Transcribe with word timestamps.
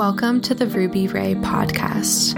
Welcome 0.00 0.40
to 0.42 0.54
the 0.54 0.66
Ruby 0.66 1.08
Ray 1.08 1.34
podcast. 1.34 2.34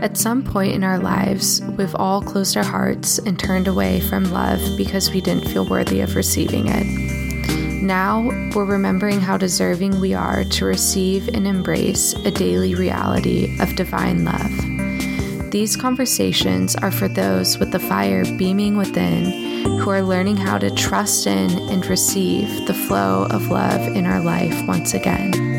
At 0.00 0.16
some 0.16 0.44
point 0.44 0.72
in 0.72 0.84
our 0.84 1.00
lives, 1.00 1.60
we've 1.76 1.96
all 1.96 2.22
closed 2.22 2.56
our 2.56 2.62
hearts 2.62 3.18
and 3.18 3.36
turned 3.36 3.66
away 3.66 3.98
from 3.98 4.30
love 4.30 4.60
because 4.76 5.10
we 5.10 5.20
didn't 5.20 5.48
feel 5.48 5.68
worthy 5.68 6.00
of 6.00 6.14
receiving 6.14 6.68
it. 6.68 7.82
Now, 7.82 8.22
we're 8.54 8.66
remembering 8.66 9.20
how 9.20 9.36
deserving 9.36 9.98
we 9.98 10.14
are 10.14 10.44
to 10.44 10.64
receive 10.64 11.26
and 11.26 11.44
embrace 11.44 12.12
a 12.12 12.30
daily 12.30 12.76
reality 12.76 13.60
of 13.60 13.74
divine 13.74 14.24
love. 14.24 15.50
These 15.50 15.76
conversations 15.76 16.76
are 16.76 16.92
for 16.92 17.08
those 17.08 17.58
with 17.58 17.72
the 17.72 17.80
fire 17.80 18.24
beaming 18.36 18.76
within 18.76 19.64
who 19.80 19.90
are 19.90 20.02
learning 20.02 20.36
how 20.36 20.56
to 20.56 20.70
trust 20.70 21.26
in 21.26 21.50
and 21.68 21.84
receive 21.84 22.68
the 22.68 22.74
flow 22.74 23.26
of 23.32 23.48
love 23.48 23.88
in 23.88 24.06
our 24.06 24.20
life 24.20 24.54
once 24.68 24.94
again. 24.94 25.51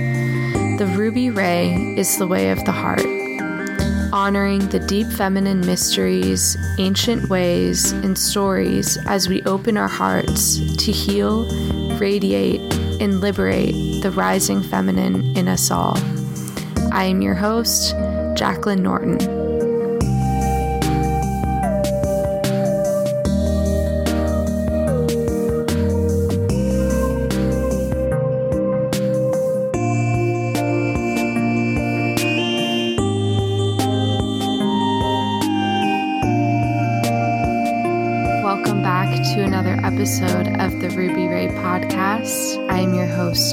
The 0.78 0.92
ruby 0.98 1.30
ray 1.30 1.76
is 1.98 2.18
the 2.18 2.26
way 2.26 2.50
of 2.50 2.66
the 2.66 2.72
heart, 2.72 3.06
honoring 4.12 4.68
the 4.70 4.80
deep 4.80 5.06
feminine 5.06 5.62
mysteries, 5.62 6.58
ancient 6.80 7.30
ways, 7.30 7.92
and 7.92 8.18
stories 8.18 8.98
as 9.06 9.30
we 9.30 9.44
open 9.44 9.78
our 9.78 9.88
hearts 9.88 10.58
to 10.78 10.92
heal, 10.92 11.46
radiate, 12.00 12.60
and 13.00 13.22
liberate 13.22 14.02
the 14.02 14.10
rising 14.10 14.64
feminine 14.64 15.38
in 15.38 15.48
us 15.48 15.70
all. 15.70 15.96
I 16.92 17.04
am 17.04 17.22
your 17.22 17.36
host, 17.36 17.92
Jacqueline 18.36 18.82
Norton. 18.82 19.43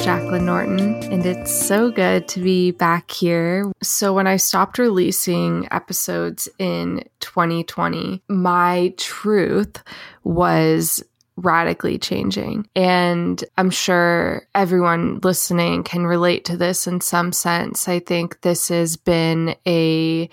Jacqueline 0.02 0.46
Norton, 0.46 0.94
and 1.12 1.26
it's 1.26 1.52
so 1.52 1.90
good 1.90 2.26
to 2.28 2.40
be 2.40 2.70
back 2.70 3.10
here. 3.10 3.70
So, 3.82 4.14
when 4.14 4.26
I 4.26 4.36
stopped 4.36 4.78
releasing 4.78 5.68
episodes 5.70 6.48
in 6.58 7.04
2020, 7.20 8.22
my 8.28 8.94
truth 8.96 9.82
was 10.24 11.04
radically 11.36 11.98
changing. 11.98 12.66
And 12.74 13.44
I'm 13.58 13.70
sure 13.70 14.46
everyone 14.54 15.20
listening 15.22 15.82
can 15.84 16.06
relate 16.06 16.46
to 16.46 16.56
this 16.56 16.86
in 16.86 17.02
some 17.02 17.32
sense. 17.32 17.86
I 17.86 17.98
think 17.98 18.40
this 18.40 18.68
has 18.68 18.96
been 18.96 19.54
a 19.66 20.30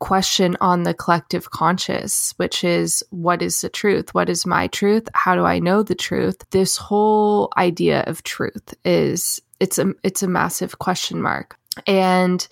question 0.00 0.56
on 0.60 0.82
the 0.82 0.94
collective 0.94 1.50
conscious, 1.50 2.34
which 2.38 2.64
is 2.64 3.04
what 3.10 3.42
is 3.42 3.60
the 3.60 3.68
truth? 3.68 4.12
What 4.14 4.28
is 4.28 4.44
my 4.44 4.66
truth? 4.66 5.08
How 5.14 5.36
do 5.36 5.44
I 5.44 5.60
know 5.60 5.82
the 5.82 5.94
truth? 5.94 6.44
This 6.50 6.76
whole 6.76 7.52
idea 7.56 8.02
of 8.06 8.24
truth 8.24 8.74
is 8.84 9.40
it's 9.60 9.78
a 9.78 9.92
it's 10.02 10.22
a 10.22 10.28
massive 10.28 10.78
question 10.78 11.22
mark. 11.22 11.59
And 11.86 12.46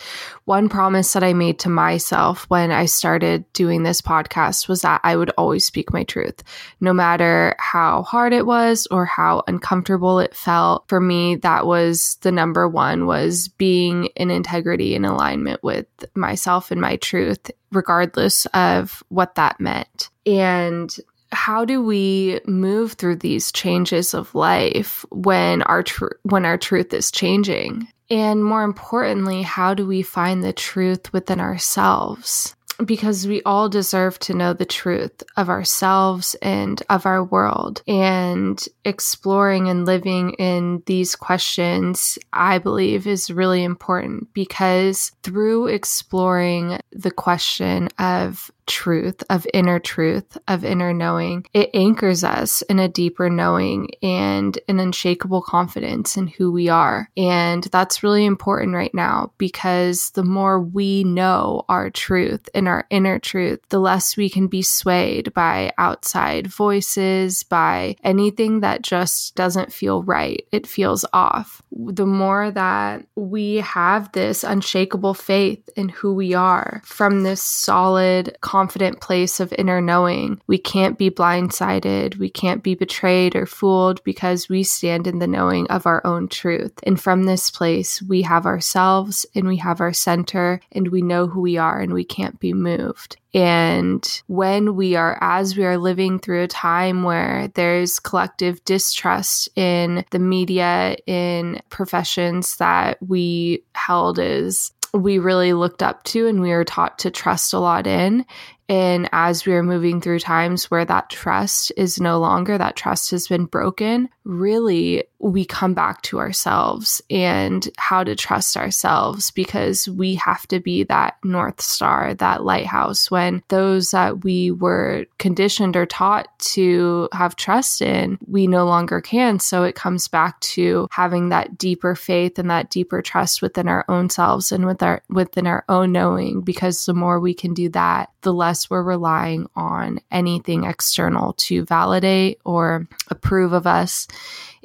one 0.44 0.68
promise 0.68 1.12
that 1.12 1.24
I 1.24 1.32
made 1.32 1.58
to 1.60 1.68
myself 1.68 2.44
when 2.48 2.70
I 2.70 2.86
started 2.86 3.52
doing 3.52 3.82
this 3.82 4.00
podcast 4.00 4.68
was 4.68 4.82
that 4.82 5.00
I 5.02 5.16
would 5.16 5.30
always 5.36 5.64
speak 5.64 5.92
my 5.92 6.04
truth, 6.04 6.44
no 6.80 6.92
matter 6.92 7.56
how 7.58 8.02
hard 8.02 8.32
it 8.32 8.46
was 8.46 8.86
or 8.92 9.04
how 9.04 9.42
uncomfortable 9.48 10.20
it 10.20 10.36
felt. 10.36 10.88
For 10.88 11.00
me, 11.00 11.34
that 11.36 11.66
was 11.66 12.16
the 12.20 12.30
number 12.30 12.68
one 12.68 13.06
was 13.06 13.48
being 13.48 14.06
in 14.14 14.30
integrity 14.30 14.94
and 14.94 15.04
alignment 15.04 15.64
with 15.64 15.86
myself 16.14 16.70
and 16.70 16.80
my 16.80 16.94
truth, 16.96 17.50
regardless 17.72 18.46
of 18.46 19.02
what 19.08 19.34
that 19.34 19.58
meant. 19.58 20.10
And 20.26 20.94
how 21.32 21.64
do 21.64 21.82
we 21.82 22.40
move 22.46 22.92
through 22.92 23.16
these 23.16 23.50
changes 23.50 24.14
of 24.14 24.34
life 24.34 25.04
when 25.10 25.62
our 25.62 25.82
tr- 25.82 26.16
when 26.22 26.46
our 26.46 26.56
truth 26.56 26.94
is 26.94 27.10
changing 27.10 27.88
and 28.10 28.44
more 28.44 28.62
importantly, 28.62 29.42
how 29.42 29.74
do 29.74 29.86
we 29.86 30.02
find 30.02 30.42
the 30.42 30.52
truth 30.52 31.12
within 31.12 31.40
ourselves? 31.40 32.54
Because 32.84 33.26
we 33.26 33.42
all 33.42 33.68
deserve 33.68 34.20
to 34.20 34.34
know 34.34 34.52
the 34.52 34.64
truth 34.64 35.24
of 35.36 35.48
ourselves 35.48 36.36
and 36.40 36.80
of 36.88 37.06
our 37.06 37.24
world. 37.24 37.82
And 37.88 38.64
exploring 38.84 39.68
and 39.68 39.84
living 39.84 40.34
in 40.34 40.84
these 40.86 41.16
questions, 41.16 42.18
I 42.32 42.58
believe, 42.58 43.08
is 43.08 43.32
really 43.32 43.64
important 43.64 44.32
because 44.32 45.10
through 45.24 45.66
exploring 45.66 46.80
the 46.92 47.10
question 47.10 47.88
of 47.98 48.48
truth, 48.68 49.24
of 49.30 49.46
inner 49.52 49.80
truth, 49.80 50.38
of 50.46 50.64
inner 50.64 50.92
knowing, 50.92 51.44
it 51.52 51.70
anchors 51.74 52.22
us 52.22 52.62
in 52.62 52.78
a 52.78 52.88
deeper 52.88 53.28
knowing 53.28 53.88
and 54.02 54.58
an 54.68 54.78
unshakable 54.78 55.42
confidence 55.42 56.16
in 56.16 56.28
who 56.28 56.52
we 56.52 56.68
are. 56.68 57.10
And 57.16 57.64
that's 57.64 58.02
really 58.02 58.24
important 58.24 58.74
right 58.74 58.94
now 58.94 59.32
because 59.38 60.10
the 60.10 60.22
more 60.22 60.60
we 60.60 61.02
know 61.02 61.64
our 61.68 61.90
truth 61.90 62.48
and 62.54 62.68
our 62.68 62.86
inner 62.90 63.18
truth, 63.18 63.60
the 63.70 63.80
less 63.80 64.16
we 64.16 64.28
can 64.28 64.46
be 64.46 64.62
swayed 64.62 65.32
by 65.34 65.72
outside 65.78 66.46
voices, 66.46 67.42
by 67.42 67.96
anything 68.04 68.60
that 68.60 68.82
just 68.82 69.34
doesn't 69.34 69.72
feel 69.72 70.02
right. 70.02 70.46
It 70.52 70.66
feels 70.66 71.04
off. 71.12 71.62
The 71.72 72.06
more 72.06 72.50
that 72.50 73.06
we 73.14 73.56
have 73.56 74.12
this 74.12 74.44
unshakable 74.44 75.14
faith 75.14 75.68
in 75.76 75.88
who 75.88 76.14
we 76.14 76.34
are 76.34 76.82
from 76.84 77.22
this 77.22 77.42
solid, 77.42 78.36
confident 78.58 79.00
place 79.00 79.38
of 79.38 79.54
inner 79.56 79.80
knowing. 79.80 80.40
We 80.48 80.58
can't 80.58 80.98
be 80.98 81.10
blindsided. 81.10 82.18
We 82.18 82.28
can't 82.28 82.60
be 82.60 82.74
betrayed 82.74 83.36
or 83.36 83.46
fooled 83.46 84.02
because 84.02 84.48
we 84.48 84.64
stand 84.64 85.06
in 85.06 85.20
the 85.20 85.28
knowing 85.28 85.68
of 85.68 85.86
our 85.86 86.04
own 86.04 86.26
truth. 86.26 86.72
And 86.82 87.00
from 87.00 87.22
this 87.22 87.52
place, 87.52 88.02
we 88.02 88.22
have 88.22 88.46
ourselves 88.46 89.24
and 89.32 89.46
we 89.46 89.58
have 89.58 89.80
our 89.80 89.92
center 89.92 90.60
and 90.72 90.88
we 90.88 91.02
know 91.02 91.28
who 91.28 91.40
we 91.40 91.56
are 91.56 91.78
and 91.78 91.92
we 91.92 92.02
can't 92.02 92.40
be 92.40 92.52
moved. 92.52 93.16
And 93.32 94.22
when 94.26 94.74
we 94.74 94.96
are, 94.96 95.18
as 95.20 95.56
we 95.56 95.64
are 95.64 95.78
living 95.78 96.18
through 96.18 96.42
a 96.42 96.48
time 96.48 97.04
where 97.04 97.48
there's 97.54 98.00
collective 98.00 98.64
distrust 98.64 99.50
in 99.54 100.04
the 100.10 100.18
media, 100.18 100.96
in 101.06 101.60
professions 101.68 102.56
that 102.56 102.98
we 103.06 103.62
held 103.74 104.18
as 104.18 104.72
we 104.92 105.18
really 105.18 105.52
looked 105.52 105.82
up 105.82 106.04
to 106.04 106.26
and 106.26 106.40
we 106.40 106.50
were 106.50 106.64
taught 106.64 107.00
to 107.00 107.10
trust 107.10 107.52
a 107.52 107.58
lot 107.58 107.86
in. 107.86 108.24
And 108.68 109.08
as 109.12 109.46
we 109.46 109.54
are 109.54 109.62
moving 109.62 110.00
through 110.00 110.18
times 110.18 110.70
where 110.70 110.84
that 110.84 111.08
trust 111.08 111.72
is 111.76 112.00
no 112.00 112.18
longer, 112.18 112.58
that 112.58 112.76
trust 112.76 113.10
has 113.12 113.26
been 113.26 113.46
broken, 113.46 114.10
really 114.28 115.04
we 115.20 115.44
come 115.44 115.74
back 115.74 116.02
to 116.02 116.18
ourselves 116.20 117.02
and 117.10 117.68
how 117.76 118.04
to 118.04 118.14
trust 118.14 118.56
ourselves 118.56 119.30
because 119.32 119.88
we 119.88 120.14
have 120.14 120.46
to 120.46 120.60
be 120.60 120.84
that 120.84 121.16
North 121.24 121.60
Star, 121.60 122.14
that 122.14 122.44
lighthouse 122.44 123.10
when 123.10 123.42
those 123.48 123.90
that 123.90 124.22
we 124.22 124.50
were 124.50 125.06
conditioned 125.18 125.76
or 125.76 125.86
taught 125.86 126.28
to 126.38 127.08
have 127.12 127.34
trust 127.34 127.82
in, 127.82 128.18
we 128.26 128.46
no 128.46 128.64
longer 128.64 129.00
can. 129.00 129.40
So 129.40 129.64
it 129.64 129.74
comes 129.74 130.06
back 130.06 130.38
to 130.40 130.86
having 130.92 131.30
that 131.30 131.58
deeper 131.58 131.94
faith 131.94 132.38
and 132.38 132.50
that 132.50 132.70
deeper 132.70 133.02
trust 133.02 133.42
within 133.42 133.66
our 133.66 133.84
own 133.88 134.10
selves 134.10 134.52
and 134.52 134.66
with 134.66 134.82
our 134.82 135.02
within 135.08 135.46
our 135.46 135.64
own 135.68 135.90
knowing 135.90 136.42
because 136.42 136.86
the 136.86 136.94
more 136.94 137.18
we 137.18 137.34
can 137.34 137.54
do 137.54 137.68
that, 137.70 138.10
the 138.22 138.32
less 138.32 138.70
we're 138.70 138.82
relying 138.82 139.48
on 139.56 140.00
anything 140.12 140.64
external 140.64 141.32
to 141.34 141.64
validate 141.64 142.38
or 142.44 142.86
approve 143.08 143.52
of 143.52 143.66
us. 143.66 144.06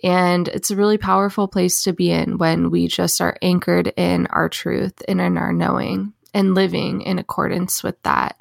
And 0.04 0.48
it's 0.50 0.72
a 0.72 0.76
really 0.76 0.98
powerful 0.98 1.48
place 1.48 1.84
to 1.84 1.94
be 1.94 2.12
in 2.12 2.38
when 2.38 2.70
we 2.70 2.88
just 2.88 3.22
are 3.22 3.38
anchored 3.42 3.94
in 3.96 4.28
our 4.28 4.50
truth 4.50 5.02
and 5.08 5.22
in 5.22 5.38
our 5.38 5.54
knowing 5.54 6.14
and 6.34 6.56
living 6.56 7.02
in 7.02 7.20
accordance 7.20 7.84
with 7.84 8.02
that. 8.04 8.36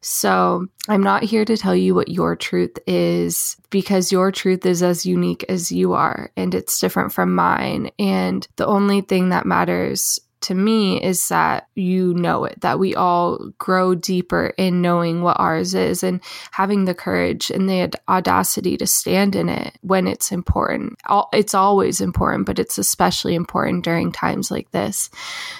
So, 0.00 0.68
I'm 0.88 1.02
not 1.02 1.24
here 1.24 1.44
to 1.44 1.56
tell 1.56 1.74
you 1.74 1.92
what 1.92 2.08
your 2.08 2.36
truth 2.36 2.78
is 2.86 3.56
because 3.68 4.12
your 4.12 4.30
truth 4.30 4.64
is 4.64 4.80
as 4.80 5.04
unique 5.04 5.44
as 5.48 5.72
you 5.72 5.94
are 5.94 6.30
and 6.36 6.54
it's 6.54 6.78
different 6.78 7.12
from 7.12 7.34
mine. 7.34 7.90
And 7.98 8.46
the 8.56 8.66
only 8.66 9.00
thing 9.00 9.30
that 9.30 9.44
matters 9.44 10.20
to 10.40 10.54
me 10.54 11.02
is 11.02 11.28
that 11.28 11.68
you 11.74 12.14
know 12.14 12.44
it, 12.44 12.60
that 12.60 12.78
we 12.78 12.94
all 12.94 13.50
grow 13.58 13.94
deeper 13.94 14.54
in 14.56 14.80
knowing 14.80 15.22
what 15.22 15.38
ours 15.40 15.74
is 15.74 16.02
and 16.02 16.20
having 16.52 16.84
the 16.84 16.94
courage 16.94 17.50
and 17.50 17.68
the 17.68 17.90
audacity 18.08 18.76
to 18.76 18.86
stand 18.86 19.34
in 19.34 19.48
it 19.48 19.76
when 19.82 20.06
it's 20.06 20.30
important. 20.30 20.98
It's 21.32 21.54
always 21.54 22.00
important, 22.00 22.46
but 22.46 22.58
it's 22.58 22.78
especially 22.78 23.34
important 23.34 23.84
during 23.84 24.12
times 24.12 24.50
like 24.50 24.70
this. 24.70 25.10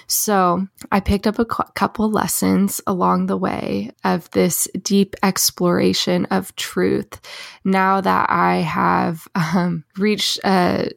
So 0.07 0.67
I 0.91 0.99
picked 0.99 1.27
up 1.27 1.39
a 1.39 1.45
couple 1.45 2.09
lessons 2.09 2.81
along 2.87 3.25
the 3.25 3.37
way 3.37 3.91
of 4.03 4.29
this 4.31 4.67
deep 4.81 5.15
exploration 5.23 6.25
of 6.25 6.55
truth. 6.55 7.19
Now 7.63 8.01
that 8.01 8.29
I 8.29 8.57
have 8.57 9.27
um, 9.35 9.83
reached 9.97 10.39
a 10.43 10.91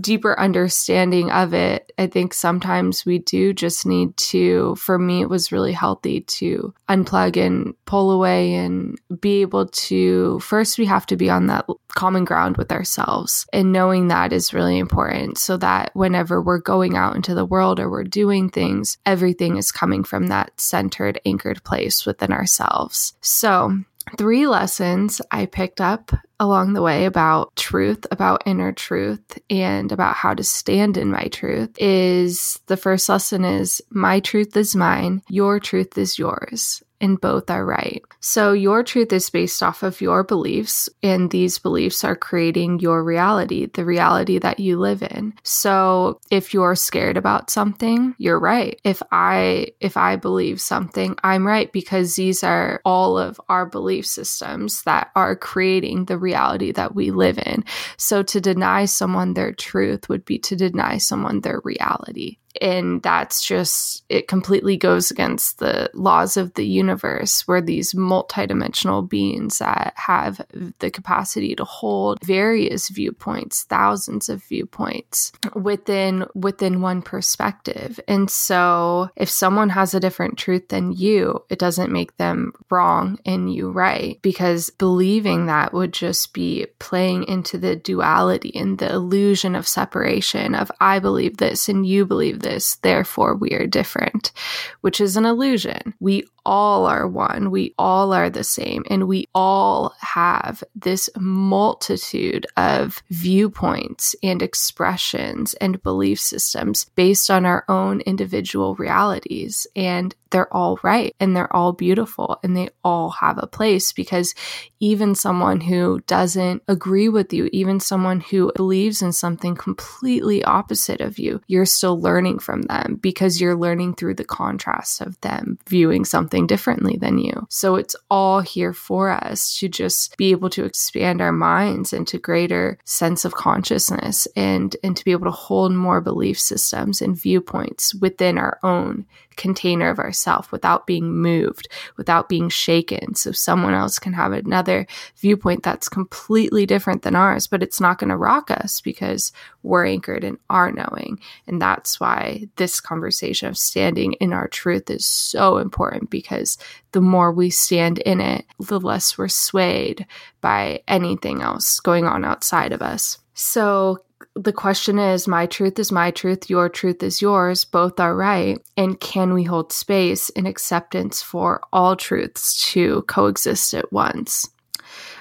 deeper 0.00 0.38
understanding 0.38 1.30
of 1.30 1.54
it, 1.54 1.92
I 1.98 2.06
think 2.06 2.32
sometimes 2.34 2.77
sometimes 2.78 3.04
we 3.04 3.18
do 3.18 3.52
just 3.52 3.86
need 3.86 4.16
to, 4.16 4.74
for 4.76 4.98
me, 4.98 5.20
it 5.20 5.28
was 5.28 5.50
really 5.50 5.72
healthy 5.72 6.20
to 6.20 6.72
unplug 6.88 7.36
and 7.36 7.74
pull 7.86 8.12
away 8.12 8.54
and 8.54 8.96
be 9.20 9.40
able 9.40 9.66
to, 9.66 10.38
first, 10.38 10.78
we 10.78 10.86
have 10.86 11.04
to 11.06 11.16
be 11.16 11.28
on 11.28 11.48
that 11.48 11.66
common 11.96 12.24
ground 12.24 12.56
with 12.56 12.70
ourselves. 12.70 13.46
And 13.52 13.72
knowing 13.72 14.08
that 14.08 14.32
is 14.32 14.54
really 14.54 14.78
important 14.78 15.38
so 15.38 15.56
that 15.56 15.90
whenever 15.94 16.40
we're 16.40 16.60
going 16.60 16.96
out 16.96 17.16
into 17.16 17.34
the 17.34 17.44
world 17.44 17.80
or 17.80 17.90
we're 17.90 18.04
doing 18.04 18.48
things, 18.48 18.96
everything 19.04 19.56
is 19.56 19.72
coming 19.72 20.04
from 20.04 20.28
that 20.28 20.52
centered, 20.60 21.20
anchored 21.26 21.64
place 21.64 22.06
within 22.06 22.32
ourselves. 22.32 23.14
So, 23.20 23.80
three 24.16 24.46
lessons 24.46 25.20
I 25.30 25.46
picked 25.46 25.80
up 25.80 26.12
along 26.40 26.72
the 26.72 26.82
way 26.82 27.04
about 27.04 27.54
truth, 27.56 28.06
about 28.10 28.42
inner 28.46 28.72
truth, 28.72 29.38
and 29.50 29.90
about 29.90 30.14
how 30.14 30.34
to 30.34 30.44
stand 30.44 30.96
in 30.96 31.10
my 31.10 31.24
truth 31.24 31.70
is 31.78 32.60
the 32.66 32.76
first 32.76 33.08
lesson 33.08 33.44
is 33.44 33.82
my 33.90 34.20
truth 34.20 34.56
is 34.56 34.76
mine, 34.76 35.22
your 35.28 35.58
truth 35.60 35.98
is 35.98 36.18
yours 36.18 36.82
and 37.00 37.20
both 37.20 37.50
are 37.50 37.64
right. 37.64 38.02
So, 38.20 38.52
your 38.52 38.82
truth 38.82 39.12
is 39.12 39.30
based 39.30 39.62
off 39.62 39.82
of 39.82 40.00
your 40.00 40.24
beliefs, 40.24 40.88
and 41.02 41.30
these 41.30 41.58
beliefs 41.58 42.04
are 42.04 42.16
creating 42.16 42.80
your 42.80 43.04
reality, 43.04 43.66
the 43.66 43.84
reality 43.84 44.38
that 44.38 44.60
you 44.60 44.78
live 44.78 45.02
in. 45.02 45.34
So, 45.42 46.20
if 46.30 46.52
you're 46.52 46.74
scared 46.74 47.16
about 47.16 47.50
something, 47.50 48.14
you're 48.18 48.40
right. 48.40 48.80
If 48.84 49.02
I 49.12 49.68
if 49.80 49.96
I 49.96 50.16
believe 50.16 50.60
something, 50.60 51.16
I'm 51.22 51.46
right 51.46 51.72
because 51.72 52.14
these 52.14 52.42
are 52.42 52.80
all 52.84 53.18
of 53.18 53.40
our 53.48 53.66
belief 53.66 54.06
systems 54.06 54.82
that 54.82 55.10
are 55.14 55.36
creating 55.36 56.06
the 56.06 56.18
reality 56.18 56.72
that 56.72 56.94
we 56.94 57.10
live 57.10 57.38
in. 57.38 57.64
So, 57.96 58.22
to 58.24 58.40
deny 58.40 58.84
someone 58.86 59.34
their 59.34 59.52
truth 59.52 60.08
would 60.08 60.24
be 60.24 60.38
to 60.40 60.56
deny 60.56 60.98
someone 60.98 61.40
their 61.40 61.60
reality 61.64 62.38
and 62.60 63.02
that's 63.02 63.44
just 63.44 64.04
it 64.08 64.28
completely 64.28 64.76
goes 64.76 65.10
against 65.10 65.58
the 65.58 65.90
laws 65.94 66.36
of 66.36 66.54
the 66.54 66.66
universe 66.66 67.46
where 67.46 67.60
these 67.60 67.94
multidimensional 67.94 69.08
beings 69.08 69.58
that 69.58 69.92
have 69.96 70.40
the 70.78 70.90
capacity 70.90 71.54
to 71.54 71.64
hold 71.64 72.18
various 72.24 72.88
viewpoints 72.88 73.64
thousands 73.64 74.28
of 74.28 74.42
viewpoints 74.44 75.32
within 75.54 76.24
within 76.34 76.80
one 76.80 77.02
perspective. 77.02 78.00
And 78.08 78.30
so 78.30 79.10
if 79.16 79.28
someone 79.28 79.70
has 79.70 79.94
a 79.94 80.00
different 80.00 80.38
truth 80.38 80.68
than 80.68 80.92
you 80.92 81.44
it 81.48 81.58
doesn't 81.58 81.92
make 81.92 82.16
them 82.16 82.52
wrong 82.70 83.18
and 83.24 83.52
you 83.52 83.70
right 83.70 84.18
because 84.22 84.70
believing 84.70 85.46
that 85.46 85.72
would 85.72 85.92
just 85.92 86.32
be 86.32 86.66
playing 86.78 87.24
into 87.24 87.58
the 87.58 87.76
duality 87.76 88.52
and 88.54 88.78
the 88.78 88.92
illusion 88.92 89.54
of 89.54 89.66
separation 89.66 90.54
of 90.54 90.70
i 90.80 90.98
believe 90.98 91.36
this 91.36 91.68
and 91.68 91.86
you 91.86 92.04
believe 92.04 92.40
this 92.40 92.47
therefore 92.82 93.34
we 93.36 93.50
are 93.50 93.66
different, 93.66 94.32
which 94.80 95.00
is 95.00 95.16
an 95.16 95.24
illusion. 95.24 95.94
We 96.00 96.24
all 96.48 96.86
are 96.86 97.06
one. 97.06 97.50
We 97.50 97.74
all 97.78 98.14
are 98.14 98.30
the 98.30 98.42
same. 98.42 98.82
And 98.88 99.06
we 99.06 99.28
all 99.34 99.94
have 100.00 100.64
this 100.74 101.10
multitude 101.18 102.46
of 102.56 103.02
viewpoints 103.10 104.16
and 104.22 104.40
expressions 104.42 105.52
and 105.54 105.82
belief 105.82 106.18
systems 106.18 106.86
based 106.94 107.30
on 107.30 107.44
our 107.44 107.64
own 107.68 108.00
individual 108.00 108.74
realities. 108.76 109.66
And 109.76 110.14
they're 110.30 110.52
all 110.54 110.78
right 110.82 111.14
and 111.20 111.34
they're 111.34 111.54
all 111.54 111.72
beautiful 111.72 112.38
and 112.42 112.56
they 112.56 112.68
all 112.84 113.10
have 113.10 113.38
a 113.38 113.46
place 113.46 113.92
because 113.92 114.34
even 114.80 115.14
someone 115.14 115.60
who 115.60 116.00
doesn't 116.06 116.62
agree 116.68 117.08
with 117.08 117.32
you, 117.32 117.48
even 117.52 117.80
someone 117.80 118.20
who 118.20 118.52
believes 118.54 119.02
in 119.02 119.12
something 119.12 119.54
completely 119.54 120.44
opposite 120.44 121.00
of 121.00 121.18
you, 121.18 121.40
you're 121.46 121.66
still 121.66 122.00
learning 122.00 122.37
from 122.38 122.62
them 122.62 122.98
because 123.00 123.40
you're 123.40 123.56
learning 123.56 123.94
through 123.94 124.14
the 124.14 124.24
contrast 124.24 125.00
of 125.00 125.20
them 125.20 125.58
viewing 125.66 126.04
something 126.04 126.28
something 126.28 126.46
differently 126.46 126.96
than 126.96 127.18
you. 127.18 127.46
So 127.48 127.76
it's 127.76 127.96
all 128.10 128.40
here 128.40 128.72
for 128.72 129.10
us 129.10 129.56
to 129.58 129.68
just 129.68 130.16
be 130.16 130.30
able 130.30 130.50
to 130.50 130.64
expand 130.64 131.20
our 131.20 131.32
minds 131.32 131.92
into 131.92 132.18
greater 132.18 132.78
sense 132.84 133.24
of 133.24 133.34
consciousness 133.34 134.28
and 134.36 134.76
and 134.82 134.96
to 134.96 135.04
be 135.04 135.12
able 135.12 135.26
to 135.26 135.30
hold 135.30 135.72
more 135.72 136.00
belief 136.00 136.38
systems 136.38 137.00
and 137.00 137.16
viewpoints 137.16 137.94
within 137.94 138.36
our 138.36 138.58
own 138.62 139.06
container 139.38 139.88
of 139.88 139.98
ourself 139.98 140.52
without 140.52 140.86
being 140.86 141.10
moved, 141.10 141.68
without 141.96 142.28
being 142.28 142.50
shaken. 142.50 143.14
So 143.14 143.32
someone 143.32 143.72
else 143.72 143.98
can 143.98 144.12
have 144.12 144.32
another 144.32 144.86
viewpoint 145.16 145.62
that's 145.62 145.88
completely 145.88 146.66
different 146.66 147.02
than 147.02 147.16
ours, 147.16 147.46
but 147.46 147.62
it's 147.62 147.80
not 147.80 147.98
going 147.98 148.10
to 148.10 148.16
rock 148.16 148.50
us 148.50 148.82
because 148.82 149.32
we're 149.62 149.86
anchored 149.86 150.24
in 150.24 150.38
our 150.50 150.70
knowing. 150.72 151.20
And 151.46 151.62
that's 151.62 151.98
why 152.00 152.17
this 152.56 152.80
conversation 152.80 153.48
of 153.48 153.58
standing 153.58 154.14
in 154.14 154.32
our 154.32 154.48
truth 154.48 154.90
is 154.90 155.06
so 155.06 155.58
important 155.58 156.10
because 156.10 156.58
the 156.92 157.00
more 157.00 157.32
we 157.32 157.50
stand 157.50 157.98
in 157.98 158.20
it, 158.20 158.44
the 158.58 158.80
less 158.80 159.16
we're 159.16 159.28
swayed 159.28 160.06
by 160.40 160.82
anything 160.88 161.42
else 161.42 161.80
going 161.80 162.06
on 162.06 162.24
outside 162.24 162.72
of 162.72 162.82
us. 162.82 163.18
So, 163.34 163.98
the 164.34 164.52
question 164.52 164.98
is 164.98 165.28
my 165.28 165.46
truth 165.46 165.78
is 165.78 165.90
my 165.92 166.10
truth, 166.10 166.48
your 166.50 166.68
truth 166.68 167.02
is 167.02 167.22
yours, 167.22 167.64
both 167.64 167.98
are 167.98 168.14
right. 168.14 168.58
And 168.76 168.98
can 169.00 169.32
we 169.32 169.44
hold 169.44 169.72
space 169.72 170.30
and 170.30 170.46
acceptance 170.46 171.22
for 171.22 171.60
all 171.72 171.96
truths 171.96 172.70
to 172.72 173.02
coexist 173.02 173.74
at 173.74 173.92
once? 173.92 174.48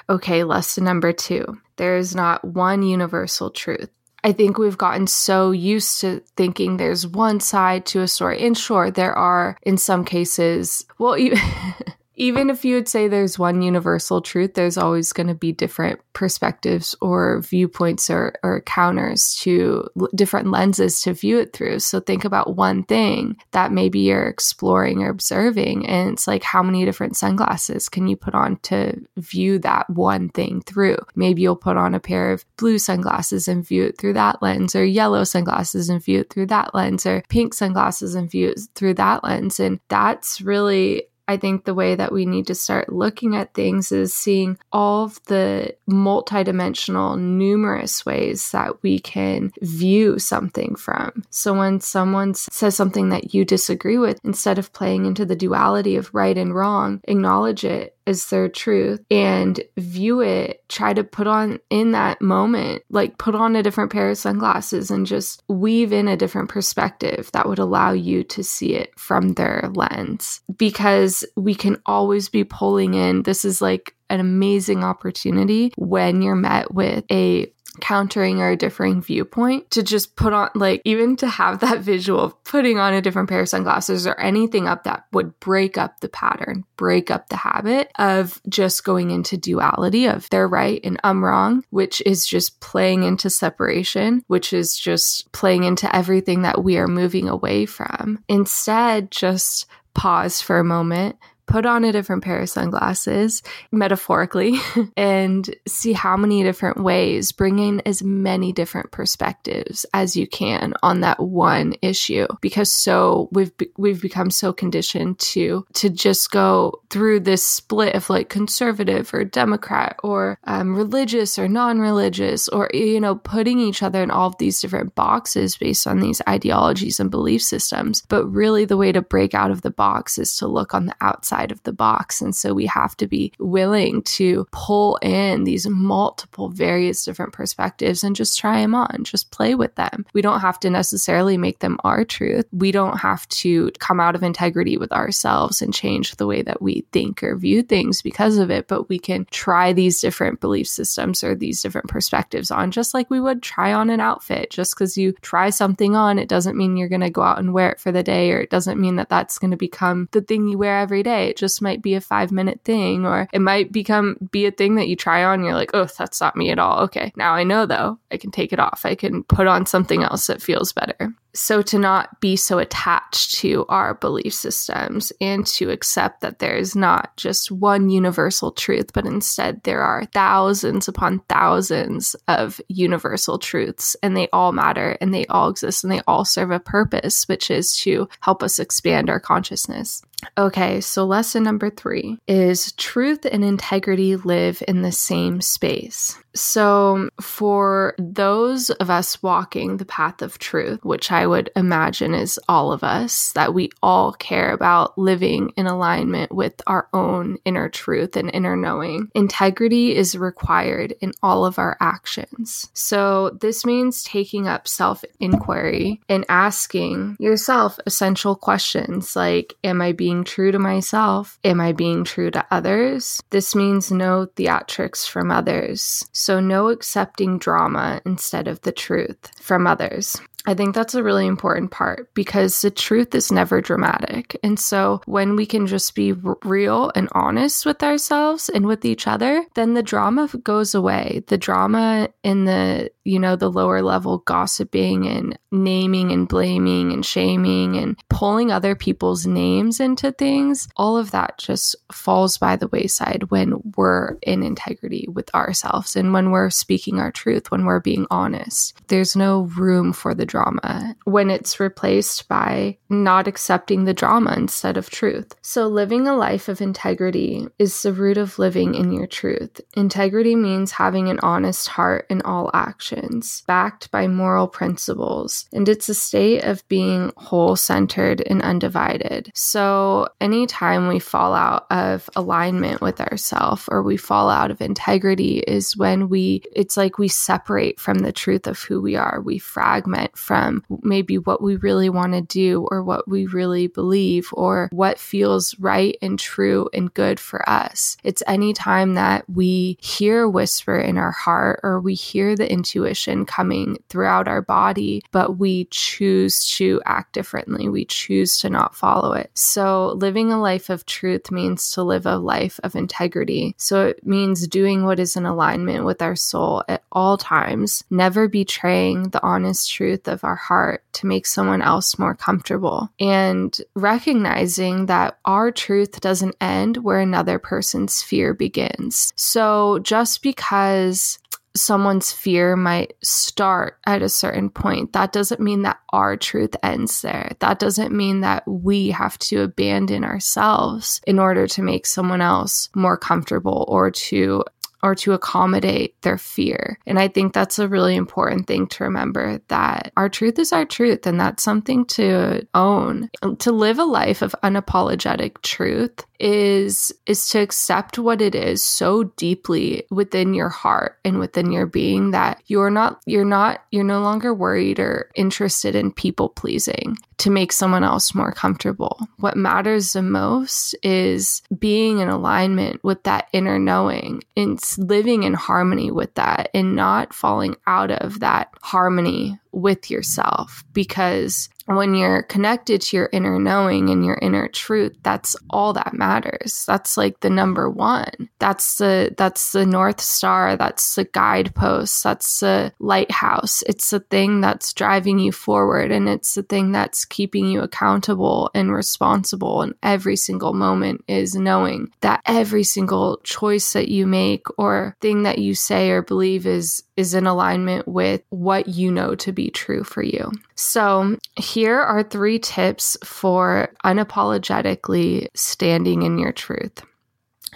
Okay, 0.09 0.43
lesson 0.43 0.83
number 0.83 1.11
two 1.11 1.59
there 1.77 1.97
is 1.97 2.15
not 2.15 2.43
one 2.43 2.81
universal 2.81 3.49
truth. 3.49 3.89
I 4.27 4.33
think 4.33 4.57
we've 4.57 4.77
gotten 4.77 5.07
so 5.07 5.51
used 5.51 6.01
to 6.01 6.19
thinking 6.35 6.75
there's 6.75 7.07
one 7.07 7.39
side 7.39 7.85
to 7.85 8.01
a 8.01 8.09
story. 8.09 8.45
And 8.45 8.57
sure, 8.57 8.91
there 8.91 9.13
are 9.15 9.57
in 9.61 9.77
some 9.77 10.03
cases, 10.03 10.85
well, 10.97 11.17
even. 11.17 11.39
even 12.17 12.49
if 12.49 12.65
you 12.65 12.75
would 12.75 12.87
say 12.87 13.07
there's 13.07 13.37
one 13.37 13.61
universal 13.61 14.21
truth, 14.21 14.55
there's 14.55 14.77
always 14.77 15.13
going 15.13 15.27
to 15.27 15.35
be 15.35 15.51
different 15.51 15.99
perspectives 16.13 16.95
or 16.99 17.41
viewpoints 17.41 18.09
or, 18.09 18.33
or 18.43 18.61
counters 18.61 19.35
to 19.35 19.87
l- 19.99 20.09
different 20.15 20.49
lenses 20.49 20.99
to 21.01 21.13
view 21.13 21.37
it 21.37 21.53
through. 21.53 21.77
So 21.79 21.99
think 21.99 22.25
about 22.25 22.55
one 22.55 22.83
thing 22.83 23.37
that 23.51 23.71
maybe 23.71 23.99
you're 23.99 24.27
exploring 24.27 25.03
or 25.03 25.09
observing, 25.09 25.87
and 25.87 26.13
it's 26.13 26.27
like, 26.27 26.43
how 26.43 26.63
many 26.63 26.85
different 26.85 27.15
sunglasses 27.15 27.87
can 27.87 28.07
you 28.07 28.17
put 28.17 28.33
on 28.33 28.57
to 28.63 28.99
view 29.17 29.59
that 29.59 29.87
one 29.89 30.29
thing 30.29 30.61
through? 30.61 30.97
Maybe 31.15 31.43
you'll 31.43 31.55
put 31.55 31.77
on 31.77 31.93
a 31.93 31.99
pair 31.99 32.31
of 32.31 32.45
blue 32.57 32.79
sunglasses 32.79 33.47
and 33.47 33.65
view 33.65 33.83
it 33.83 33.99
through 33.99 34.13
that 34.13 34.41
lens, 34.41 34.75
or 34.75 34.83
yellow 34.83 35.23
sunglasses 35.23 35.87
and 35.87 36.03
view 36.03 36.21
it 36.21 36.31
through 36.31 36.47
that 36.47 36.73
lens, 36.73 37.05
or 37.05 37.21
pink 37.29 37.53
sunglasses 37.53 38.15
and 38.15 38.31
view 38.31 38.49
it 38.49 38.61
through 38.73 38.95
that 38.95 39.23
lens. 39.23 39.59
And 39.59 39.79
that's 39.87 40.41
really 40.41 41.03
I 41.27 41.37
think 41.37 41.65
the 41.65 41.73
way 41.73 41.95
that 41.95 42.11
we 42.11 42.25
need 42.25 42.47
to 42.47 42.55
start 42.55 42.91
looking 42.91 43.35
at 43.35 43.53
things 43.53 43.91
is 43.91 44.13
seeing 44.13 44.57
all 44.71 45.05
of 45.05 45.23
the 45.25 45.75
multidimensional, 45.89 47.19
numerous 47.19 48.05
ways 48.05 48.51
that 48.51 48.81
we 48.81 48.99
can 48.99 49.51
view 49.61 50.19
something 50.19 50.75
from. 50.75 51.23
So 51.29 51.53
when 51.53 51.81
someone 51.81 52.33
says 52.33 52.75
something 52.75 53.09
that 53.09 53.33
you 53.33 53.43
disagree 53.43 53.97
with, 53.97 54.19
instead 54.23 54.57
of 54.57 54.73
playing 54.73 55.05
into 55.05 55.25
the 55.25 55.35
duality 55.35 55.95
of 55.97 56.13
right 56.13 56.37
and 56.37 56.55
wrong, 56.55 57.01
acknowledge 57.05 57.63
it 57.65 57.96
as 58.07 58.29
their 58.29 58.49
truth 58.49 59.03
and 59.11 59.59
view 59.77 60.21
it, 60.21 60.63
try 60.69 60.93
to 60.93 61.03
put 61.03 61.27
on 61.27 61.59
in 61.69 61.91
that 61.91 62.21
moment, 62.21 62.83
like 62.89 63.17
put 63.17 63.35
on 63.35 63.55
a 63.55 63.63
different 63.63 63.91
pair 63.91 64.09
of 64.09 64.17
sunglasses 64.17 64.89
and 64.89 65.05
just 65.05 65.43
weave 65.47 65.91
in 65.91 66.07
a 66.07 66.17
different 66.17 66.49
perspective 66.49 67.29
that 67.33 67.47
would 67.47 67.59
allow 67.59 67.91
you 67.91 68.23
to 68.23 68.43
see 68.43 68.73
it 68.73 68.97
from 68.97 69.33
their 69.33 69.69
lens. 69.73 70.41
Because 70.57 71.25
we 71.35 71.53
can 71.53 71.81
always 71.85 72.29
be 72.29 72.43
pulling 72.43 72.93
in, 72.93 73.23
this 73.23 73.45
is 73.45 73.61
like 73.61 73.93
an 74.09 74.19
amazing 74.19 74.83
opportunity 74.83 75.71
when 75.75 76.21
you're 76.21 76.35
met 76.35 76.73
with 76.73 77.03
a 77.11 77.51
countering 77.81 78.41
or 78.41 78.51
a 78.51 78.57
differing 78.57 79.01
viewpoint 79.01 79.69
to 79.71 79.83
just 79.83 80.15
put 80.15 80.33
on 80.33 80.49
like 80.55 80.81
even 80.85 81.15
to 81.15 81.27
have 81.27 81.59
that 81.59 81.79
visual 81.79 82.19
of 82.19 82.43
putting 82.43 82.77
on 82.77 82.93
a 82.93 83.01
different 83.01 83.29
pair 83.29 83.41
of 83.41 83.49
sunglasses 83.49 84.05
or 84.05 84.19
anything 84.19 84.67
up 84.67 84.83
that 84.83 85.05
would 85.11 85.39
break 85.39 85.77
up 85.77 85.99
the 85.99 86.09
pattern 86.09 86.63
break 86.75 87.09
up 87.09 87.29
the 87.29 87.37
habit 87.37 87.91
of 87.97 88.41
just 88.47 88.83
going 88.83 89.11
into 89.11 89.37
duality 89.37 90.05
of 90.05 90.29
they're 90.29 90.47
right 90.47 90.81
and 90.83 90.99
I'm 91.03 91.23
wrong 91.23 91.63
which 91.69 92.01
is 92.05 92.25
just 92.25 92.59
playing 92.59 93.03
into 93.03 93.29
separation 93.29 94.23
which 94.27 94.53
is 94.53 94.75
just 94.75 95.31
playing 95.31 95.63
into 95.63 95.93
everything 95.95 96.43
that 96.43 96.63
we 96.63 96.77
are 96.77 96.87
moving 96.87 97.27
away 97.29 97.65
from. 97.65 98.23
Instead 98.27 99.11
just 99.11 99.65
pause 99.93 100.41
for 100.41 100.59
a 100.59 100.63
moment 100.63 101.17
put 101.47 101.65
on 101.65 101.83
a 101.83 101.91
different 101.91 102.23
pair 102.23 102.39
of 102.41 102.49
sunglasses, 102.49 103.41
metaphorically, 103.71 104.59
and 104.97 105.55
see 105.67 105.93
how 105.93 106.15
many 106.17 106.43
different 106.43 106.83
ways, 106.83 107.31
bring 107.31 107.59
in 107.59 107.81
as 107.85 108.03
many 108.03 108.51
different 108.51 108.91
perspectives 108.91 109.85
as 109.93 110.15
you 110.15 110.27
can 110.27 110.73
on 110.83 110.99
that 111.01 111.19
one 111.19 111.73
issue. 111.81 112.27
Because 112.41 112.71
so 112.71 113.29
we've 113.31 113.51
we've 113.77 114.01
become 114.01 114.29
so 114.29 114.53
conditioned 114.53 115.17
to 115.19 115.65
to 115.73 115.89
just 115.89 116.31
go 116.31 116.81
through 116.89 117.21
this 117.21 117.45
split 117.45 117.95
of 117.95 118.09
like 118.09 118.29
conservative 118.29 119.13
or 119.13 119.23
Democrat 119.23 119.97
or 120.03 120.37
um, 120.43 120.75
religious 120.75 121.39
or 121.39 121.47
non-religious, 121.47 122.49
or 122.49 122.69
you 122.73 122.99
know, 122.99 123.15
putting 123.15 123.59
each 123.59 123.81
other 123.81 124.03
in 124.03 124.11
all 124.11 124.27
of 124.27 124.37
these 124.37 124.59
different 124.59 124.95
boxes 124.95 125.55
based 125.55 125.87
on 125.87 125.99
these 125.99 126.21
ideologies 126.27 126.99
and 126.99 127.09
belief 127.09 127.41
systems. 127.41 128.03
But 128.09 128.25
really, 128.25 128.65
the 128.65 128.77
way 128.77 128.91
to 128.91 129.01
break 129.01 129.33
out 129.33 129.51
of 129.51 129.61
the 129.61 129.71
box 129.71 130.17
is 130.17 130.35
to 130.37 130.47
look 130.47 130.73
on 130.73 130.87
the 130.87 130.95
outside 130.99 131.36
of 131.51 131.61
the 131.63 131.73
box. 131.73 132.21
And 132.21 132.35
so 132.35 132.53
we 132.53 132.65
have 132.65 132.95
to 132.97 133.07
be 133.07 133.31
willing 133.39 134.01
to 134.03 134.47
pull 134.51 134.97
in 134.97 135.43
these 135.43 135.67
multiple, 135.67 136.49
various 136.49 137.03
different 137.05 137.33
perspectives 137.33 138.03
and 138.03 138.15
just 138.15 138.37
try 138.37 138.61
them 138.61 138.75
on, 138.75 139.03
just 139.03 139.31
play 139.31 139.55
with 139.55 139.75
them. 139.75 140.05
We 140.13 140.21
don't 140.21 140.41
have 140.41 140.59
to 140.61 140.69
necessarily 140.69 141.37
make 141.37 141.59
them 141.59 141.77
our 141.83 142.03
truth. 142.03 142.45
We 142.51 142.71
don't 142.71 142.97
have 142.97 143.27
to 143.29 143.71
come 143.79 143.99
out 143.99 144.15
of 144.15 144.23
integrity 144.23 144.77
with 144.77 144.91
ourselves 144.91 145.61
and 145.61 145.73
change 145.73 146.15
the 146.15 146.27
way 146.27 146.41
that 146.41 146.61
we 146.61 146.85
think 146.91 147.23
or 147.23 147.35
view 147.35 147.61
things 147.61 148.01
because 148.01 148.37
of 148.37 148.49
it, 148.49 148.67
but 148.67 148.89
we 148.89 148.99
can 148.99 149.25
try 149.31 149.73
these 149.73 150.01
different 150.01 150.39
belief 150.39 150.67
systems 150.67 151.23
or 151.23 151.35
these 151.35 151.61
different 151.61 151.89
perspectives 151.89 152.51
on 152.51 152.71
just 152.71 152.93
like 152.93 153.09
we 153.09 153.19
would 153.19 153.41
try 153.41 153.73
on 153.73 153.89
an 153.89 153.99
outfit. 153.99 154.49
Just 154.49 154.75
because 154.75 154.97
you 154.97 155.13
try 155.21 155.49
something 155.49 155.95
on, 155.95 156.19
it 156.19 156.29
doesn't 156.29 156.57
mean 156.57 156.77
you're 156.77 156.89
going 156.89 157.01
to 157.01 157.09
go 157.09 157.21
out 157.21 157.39
and 157.39 157.53
wear 157.53 157.71
it 157.71 157.79
for 157.79 157.91
the 157.91 158.03
day, 158.03 158.31
or 158.31 158.39
it 158.39 158.49
doesn't 158.49 158.79
mean 158.79 158.95
that 158.95 159.09
that's 159.09 159.37
going 159.37 159.51
to 159.51 159.57
become 159.57 160.09
the 160.11 160.21
thing 160.21 160.47
you 160.47 160.57
wear 160.57 160.79
every 160.79 161.03
day. 161.03 161.26
It 161.27 161.37
just 161.37 161.61
might 161.61 161.81
be 161.81 161.93
a 161.93 162.01
five 162.01 162.31
minute 162.31 162.61
thing, 162.63 163.05
or 163.05 163.27
it 163.33 163.41
might 163.41 163.71
become 163.71 164.17
be 164.31 164.45
a 164.45 164.51
thing 164.51 164.75
that 164.75 164.87
you 164.87 164.95
try 164.95 165.23
on. 165.23 165.43
you're 165.43 165.53
like, 165.53 165.71
oh, 165.73 165.87
that's 165.97 166.21
not 166.21 166.35
me 166.35 166.49
at 166.49 166.59
all. 166.59 166.79
Okay, 166.83 167.11
now 167.15 167.33
I 167.33 167.43
know 167.43 167.65
though. 167.65 167.99
I 168.11 168.17
can 168.17 168.31
take 168.31 168.53
it 168.53 168.59
off. 168.59 168.81
I 168.85 168.95
can 168.95 169.23
put 169.23 169.47
on 169.47 169.65
something 169.65 170.03
else 170.03 170.27
that 170.27 170.41
feels 170.41 170.73
better. 170.73 171.13
So, 171.37 171.61
to 171.61 171.77
not 171.77 172.19
be 172.19 172.35
so 172.35 172.57
attached 172.57 173.35
to 173.35 173.63
our 173.69 173.93
belief 173.93 174.33
systems 174.33 175.13
and 175.21 175.45
to 175.47 175.69
accept 175.69 176.21
that 176.21 176.39
there 176.39 176.57
is 176.57 176.75
not 176.75 177.15
just 177.15 177.51
one 177.51 177.91
universal 177.91 178.51
truth, 178.51 178.91
but 178.91 179.05
instead 179.05 179.61
there 179.63 179.81
are 179.81 180.05
thousands 180.05 180.87
upon 180.87 181.19
thousands 181.29 182.15
of 182.27 182.59
universal 182.69 183.37
truths, 183.37 183.95
and 184.01 184.17
they 184.17 184.27
all 184.33 184.51
matter 184.51 184.97
and 184.99 185.13
they 185.13 185.27
all 185.27 185.49
exist 185.49 185.83
and 185.83 185.93
they 185.93 186.01
all 186.07 186.25
serve 186.25 186.49
a 186.49 186.59
purpose, 186.59 187.27
which 187.27 187.51
is 187.51 187.77
to 187.77 188.09
help 188.21 188.41
us 188.41 188.57
expand 188.57 189.07
our 189.07 189.19
consciousness. 189.19 190.01
Okay, 190.37 190.81
so 190.81 191.05
lesson 191.05 191.43
number 191.43 191.69
three 191.69 192.17
is 192.27 192.71
truth 192.73 193.25
and 193.31 193.43
integrity 193.43 194.15
live 194.15 194.63
in 194.67 194.81
the 194.81 194.91
same 194.91 195.41
space. 195.41 196.17
So, 196.33 197.09
for 197.21 197.93
those 197.99 198.69
of 198.71 198.89
us 198.89 199.21
walking 199.21 199.77
the 199.77 199.85
path 199.85 200.21
of 200.21 200.39
truth, 200.39 200.83
which 200.83 201.11
I 201.11 201.26
would 201.27 201.49
imagine 201.55 202.13
is 202.13 202.39
all 202.47 202.71
of 202.71 202.83
us, 202.83 203.31
that 203.33 203.53
we 203.53 203.69
all 203.81 204.13
care 204.13 204.51
about 204.51 204.97
living 204.97 205.51
in 205.57 205.67
alignment 205.67 206.31
with 206.31 206.61
our 206.67 206.87
own 206.93 207.37
inner 207.45 207.69
truth 207.69 208.15
and 208.15 208.31
inner 208.33 208.55
knowing, 208.55 209.09
integrity 209.15 209.95
is 209.95 210.17
required 210.17 210.93
in 211.01 211.13
all 211.21 211.45
of 211.45 211.59
our 211.59 211.77
actions. 211.79 212.69
So, 212.73 213.37
this 213.41 213.65
means 213.65 214.03
taking 214.03 214.47
up 214.47 214.67
self 214.67 215.03
inquiry 215.19 216.01
and 216.09 216.25
asking 216.29 217.17
yourself 217.19 217.79
essential 217.85 218.35
questions 218.35 219.15
like 219.15 219.55
Am 219.63 219.81
I 219.81 219.91
being 219.91 220.23
true 220.23 220.51
to 220.51 220.59
myself? 220.59 221.39
Am 221.43 221.59
I 221.59 221.71
being 221.71 222.03
true 222.03 222.31
to 222.31 222.45
others? 222.51 223.21
This 223.29 223.55
means 223.55 223.91
no 223.91 224.27
theatrics 224.35 225.07
from 225.07 225.31
others. 225.31 226.07
So, 226.11 226.39
no 226.39 226.69
accepting 226.69 227.37
drama 227.37 228.01
instead 228.05 228.47
of 228.47 228.61
the 228.61 228.71
truth 228.71 229.31
from 229.39 229.67
others. 229.67 230.17
I 230.47 230.53
think 230.53 230.73
that's 230.73 230.95
a 230.95 231.03
really 231.03 231.27
important 231.27 231.71
part 231.71 232.13
because 232.13 232.61
the 232.61 232.71
truth 232.71 233.13
is 233.13 233.33
never 233.33 233.59
dramatic. 233.59 234.39
And 234.43 234.57
so 234.57 235.01
when 235.05 235.35
we 235.35 235.45
can 235.45 235.67
just 235.67 235.93
be 235.93 236.13
r- 236.13 236.37
real 236.43 236.89
and 236.95 237.09
honest 237.11 237.65
with 237.65 237.83
ourselves 237.83 238.47
and 238.47 238.65
with 238.65 238.85
each 238.85 239.07
other, 239.07 239.45
then 239.55 239.73
the 239.73 239.83
drama 239.83 240.29
goes 240.43 240.73
away. 240.73 241.23
The 241.27 241.37
drama 241.37 242.07
in 242.23 242.45
the, 242.45 242.89
you 243.03 243.19
know, 243.19 243.35
the 243.35 243.51
lower 243.51 243.81
level 243.81 244.19
gossiping 244.19 245.05
and 245.05 245.37
naming 245.51 246.13
and 246.13 246.29
blaming 246.29 246.93
and 246.93 247.05
shaming 247.05 247.75
and 247.75 247.97
pulling 248.09 248.49
other 248.49 248.73
people's 248.73 249.27
names 249.27 249.81
into 249.81 250.13
things, 250.13 250.69
all 250.77 250.97
of 250.97 251.11
that 251.11 251.37
just 251.37 251.75
falls 251.91 252.37
by 252.37 252.55
the 252.55 252.67
wayside 252.67 253.25
when 253.29 253.61
we're 253.75 254.15
in 254.21 254.43
integrity 254.43 255.07
with 255.11 255.33
ourselves 255.35 255.97
and 255.97 256.13
when 256.13 256.31
we're 256.31 256.49
speaking 256.49 256.99
our 256.99 257.11
truth, 257.11 257.51
when 257.51 257.65
we're 257.65 257.81
being 257.81 258.07
honest. 258.09 258.79
There's 258.87 259.15
no 259.15 259.41
room 259.57 259.91
for 259.91 260.13
the 260.13 260.25
drama 260.37 260.95
when 261.05 261.31
it's 261.31 261.59
replaced 261.59 262.27
by 262.27 262.77
not 262.89 263.27
accepting 263.27 263.85
the 263.85 263.93
drama 263.93 264.33
instead 264.37 264.77
of 264.77 264.89
truth. 264.89 265.33
So, 265.41 265.67
living 265.67 266.07
a 266.07 266.15
life 266.15 266.47
of 266.47 266.61
integrity 266.61 267.47
is 267.57 267.81
the 267.81 267.93
root 267.93 268.17
of 268.17 268.37
living 268.37 268.75
in 268.75 268.91
your 268.91 269.07
truth. 269.07 269.59
Integrity 269.75 270.35
means 270.35 270.71
having 270.71 271.09
an 271.09 271.19
honest 271.23 271.67
heart 271.69 272.05
in 272.09 272.21
all 272.21 272.51
actions, 272.53 273.43
backed 273.47 273.89
by 273.89 274.07
moral 274.07 274.47
principles, 274.47 275.47
and 275.51 275.67
it's 275.67 275.89
a 275.89 275.95
state 275.95 276.43
of 276.43 276.67
being 276.67 277.11
whole 277.17 277.55
centered 277.55 278.21
and 278.21 278.41
undivided. 278.41 279.31
So, 279.33 280.07
anytime 280.21 280.87
we 280.87 280.99
fall 280.99 281.33
out 281.33 281.65
of 281.71 282.09
alignment 282.15 282.81
with 282.81 283.01
ourselves 283.01 283.67
or 283.69 283.81
we 283.81 283.97
fall 283.97 284.29
out 284.29 284.51
of 284.51 284.61
integrity, 284.61 285.39
is 285.39 285.75
when 285.75 286.09
we, 286.09 286.43
it's 286.55 286.77
like 286.77 286.99
we 286.99 287.07
separate 287.07 287.79
from 287.79 287.99
the 287.99 288.11
truth 288.11 288.45
of 288.45 288.59
who 288.59 288.81
we 288.81 288.95
are. 288.95 289.19
We 289.19 289.39
fragment 289.39 290.17
from 290.27 290.61
maybe 290.83 291.17
what 291.17 291.41
we 291.41 291.55
really 291.55 291.89
want 291.89 292.11
to 292.11 292.21
do 292.21 292.67
or 292.69 292.83
what 292.83 293.07
we 293.07 293.25
really 293.27 293.67
believe 293.67 294.27
or 294.33 294.67
what 294.73 294.99
feels 294.99 295.57
right 295.57 295.97
and 296.01 296.19
true 296.19 296.69
and 296.73 296.93
good 296.93 297.17
for 297.17 297.47
us. 297.49 297.95
It's 298.03 298.21
any 298.27 298.51
time 298.51 298.95
that 298.95 299.23
we 299.29 299.77
hear 299.79 300.27
whisper 300.27 300.77
in 300.77 300.97
our 300.97 301.11
heart 301.11 301.61
or 301.63 301.79
we 301.79 301.93
hear 301.93 302.35
the 302.35 302.51
intuition 302.51 303.25
coming 303.25 303.77
throughout 303.87 304.27
our 304.27 304.41
body, 304.41 305.01
but 305.13 305.37
we 305.37 305.65
choose 305.71 306.45
to 306.57 306.81
act 306.85 307.13
differently. 307.13 307.69
We 307.69 307.85
choose 307.85 308.37
to 308.39 308.49
not 308.49 308.75
follow 308.75 309.13
it. 309.13 309.31
So 309.33 309.93
living 309.93 310.33
a 310.33 310.41
life 310.41 310.69
of 310.69 310.85
truth 310.85 311.31
means 311.31 311.71
to 311.71 311.83
live 311.83 312.05
a 312.05 312.17
life 312.17 312.59
of 312.63 312.75
integrity. 312.75 313.55
So 313.57 313.87
it 313.87 314.05
means 314.05 314.45
doing 314.45 314.83
what 314.83 314.99
is 314.99 315.15
in 315.15 315.25
alignment 315.25 315.85
with 315.85 316.01
our 316.01 316.17
soul 316.17 316.65
at 316.67 316.83
all 316.91 317.15
times, 317.15 317.85
never 317.89 318.27
betraying 318.27 319.03
the 319.09 319.23
honest 319.23 319.71
truth 319.71 320.06
of 320.07 320.23
our 320.23 320.35
heart 320.35 320.83
to 320.93 321.07
make 321.07 321.25
someone 321.25 321.61
else 321.61 321.99
more 321.99 322.15
comfortable, 322.15 322.89
and 322.99 323.59
recognizing 323.75 324.87
that 324.87 325.17
our 325.25 325.51
truth 325.51 326.01
doesn't 326.01 326.35
end 326.41 326.77
where 326.77 326.99
another 326.99 327.39
person's 327.39 328.01
fear 328.01 328.33
begins. 328.33 329.13
So 329.15 329.79
just 329.79 330.21
because 330.21 331.19
someone's 331.57 332.11
fear 332.11 332.55
might 332.55 332.93
start 333.03 333.79
at 333.85 334.01
a 334.01 334.09
certain 334.09 334.49
point. 334.49 334.93
That 334.93 335.11
doesn't 335.11 335.41
mean 335.41 335.63
that 335.63 335.79
our 335.91 336.15
truth 336.15 336.55
ends 336.63 337.01
there. 337.01 337.31
That 337.39 337.59
doesn't 337.59 337.95
mean 337.95 338.21
that 338.21 338.47
we 338.47 338.89
have 338.89 339.17
to 339.19 339.41
abandon 339.41 340.03
ourselves 340.03 341.01
in 341.05 341.19
order 341.19 341.47
to 341.47 341.61
make 341.61 341.85
someone 341.85 342.21
else 342.21 342.69
more 342.75 342.97
comfortable 342.97 343.65
or 343.67 343.91
to 343.91 344.43
or 344.83 344.95
to 344.95 345.13
accommodate 345.13 345.99
their 346.01 346.17
fear. 346.17 346.79
And 346.85 346.99
I 346.99 347.07
think 347.07 347.33
that's 347.33 347.59
a 347.59 347.67
really 347.67 347.95
important 347.95 348.47
thing 348.47 348.67
to 348.67 348.83
remember 348.83 349.41
that 349.47 349.91
our 349.97 350.09
truth 350.09 350.39
is 350.39 350.53
our 350.53 350.65
truth 350.65 351.05
and 351.07 351.19
that's 351.19 351.43
something 351.43 351.85
to 351.85 352.47
own. 352.53 353.09
To 353.39 353.51
live 353.51 353.79
a 353.79 353.85
life 353.85 354.21
of 354.21 354.35
unapologetic 354.43 355.41
truth 355.41 356.05
is 356.19 356.91
is 357.05 357.29
to 357.29 357.39
accept 357.39 357.99
what 357.99 358.21
it 358.21 358.33
is 358.33 358.63
so 358.63 359.03
deeply 359.03 359.85
within 359.91 360.33
your 360.33 360.49
heart 360.49 360.97
and 361.05 361.19
within 361.19 361.51
your 361.51 361.67
being 361.67 362.11
that 362.11 362.41
you're 362.47 362.71
not 362.71 362.99
you're 363.05 363.25
not 363.25 363.63
you're 363.71 363.83
no 363.83 364.01
longer 364.01 364.33
worried 364.33 364.79
or 364.79 365.11
interested 365.15 365.75
in 365.75 365.91
people 365.91 366.29
pleasing 366.29 366.97
to 367.19 367.29
make 367.29 367.51
someone 367.51 367.83
else 367.83 368.13
more 368.13 368.31
comfortable. 368.31 369.07
What 369.17 369.37
matters 369.37 369.93
the 369.93 370.01
most 370.01 370.75
is 370.83 371.41
being 371.57 371.99
in 371.99 372.09
alignment 372.09 372.83
with 372.83 373.03
that 373.03 373.27
inner 373.33 373.57
knowing 373.57 374.23
and 374.35 374.59
living 374.77 375.23
in 375.23 375.33
harmony 375.33 375.89
with 375.91 376.13
that 376.15 376.49
and 376.53 376.75
not 376.75 377.13
falling 377.13 377.55
out 377.65 377.91
of 377.91 378.19
that 378.19 378.49
harmony 378.61 379.39
with 379.51 379.89
yourself 379.89 380.63
because 380.73 381.49
when 381.67 381.95
you're 381.95 382.23
connected 382.23 382.81
to 382.81 382.97
your 382.97 383.09
inner 383.11 383.37
knowing 383.39 383.89
and 383.89 384.05
your 384.05 384.17
inner 384.21 384.47
truth, 384.47 384.95
that's 385.03 385.35
all 385.49 385.73
that 385.73 385.93
matters. 385.93 386.63
That's 386.65 386.95
like 386.95 387.19
the 387.19 387.29
number 387.29 387.69
one. 387.69 388.29
That's 388.39 388.77
the 388.77 389.13
that's 389.17 389.51
the 389.51 389.65
north 389.65 389.99
star. 389.99 390.55
That's 390.55 390.95
the 390.95 391.03
guidepost. 391.03 392.03
That's 392.03 392.39
the 392.39 392.71
lighthouse. 392.79 393.63
It's 393.63 393.89
the 393.89 393.99
thing 393.99 394.41
that's 394.41 394.73
driving 394.73 395.19
you 395.19 395.31
forward, 395.31 395.91
and 395.91 396.07
it's 396.07 396.35
the 396.35 396.43
thing 396.43 396.71
that's 396.71 397.05
keeping 397.05 397.47
you 397.47 397.61
accountable 397.61 398.49
and 398.55 398.73
responsible. 398.73 399.61
And 399.61 399.73
every 399.83 400.15
single 400.15 400.53
moment 400.53 401.03
is 401.07 401.35
knowing 401.35 401.91
that 402.01 402.21
every 402.25 402.63
single 402.63 403.17
choice 403.23 403.73
that 403.73 403.89
you 403.89 404.07
make 404.07 404.45
or 404.57 404.95
thing 405.01 405.23
that 405.23 405.39
you 405.39 405.53
say 405.53 405.89
or 405.89 406.01
believe 406.01 406.47
is 406.47 406.83
is 406.97 407.13
in 407.13 407.27
alignment 407.27 407.87
with 407.87 408.21
what 408.29 408.67
you 408.67 408.91
know 408.91 409.15
to 409.15 409.31
be 409.31 409.49
true 409.49 409.83
for 409.83 410.01
you. 410.01 410.31
So, 410.55 411.17
here 411.57 411.81
are 411.81 412.03
three 412.03 412.37
tips 412.37 412.95
for 413.03 413.73
unapologetically 413.83 415.27
standing 415.33 416.03
in 416.03 416.19
your 416.19 416.31
truth. 416.31 416.83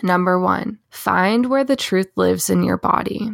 Number 0.02 0.40
one, 0.40 0.80
find 0.90 1.52
where 1.52 1.64
the 1.64 1.76
truth 1.76 2.10
lives 2.16 2.50
in 2.50 2.64
your 2.64 2.78
body. 2.78 3.30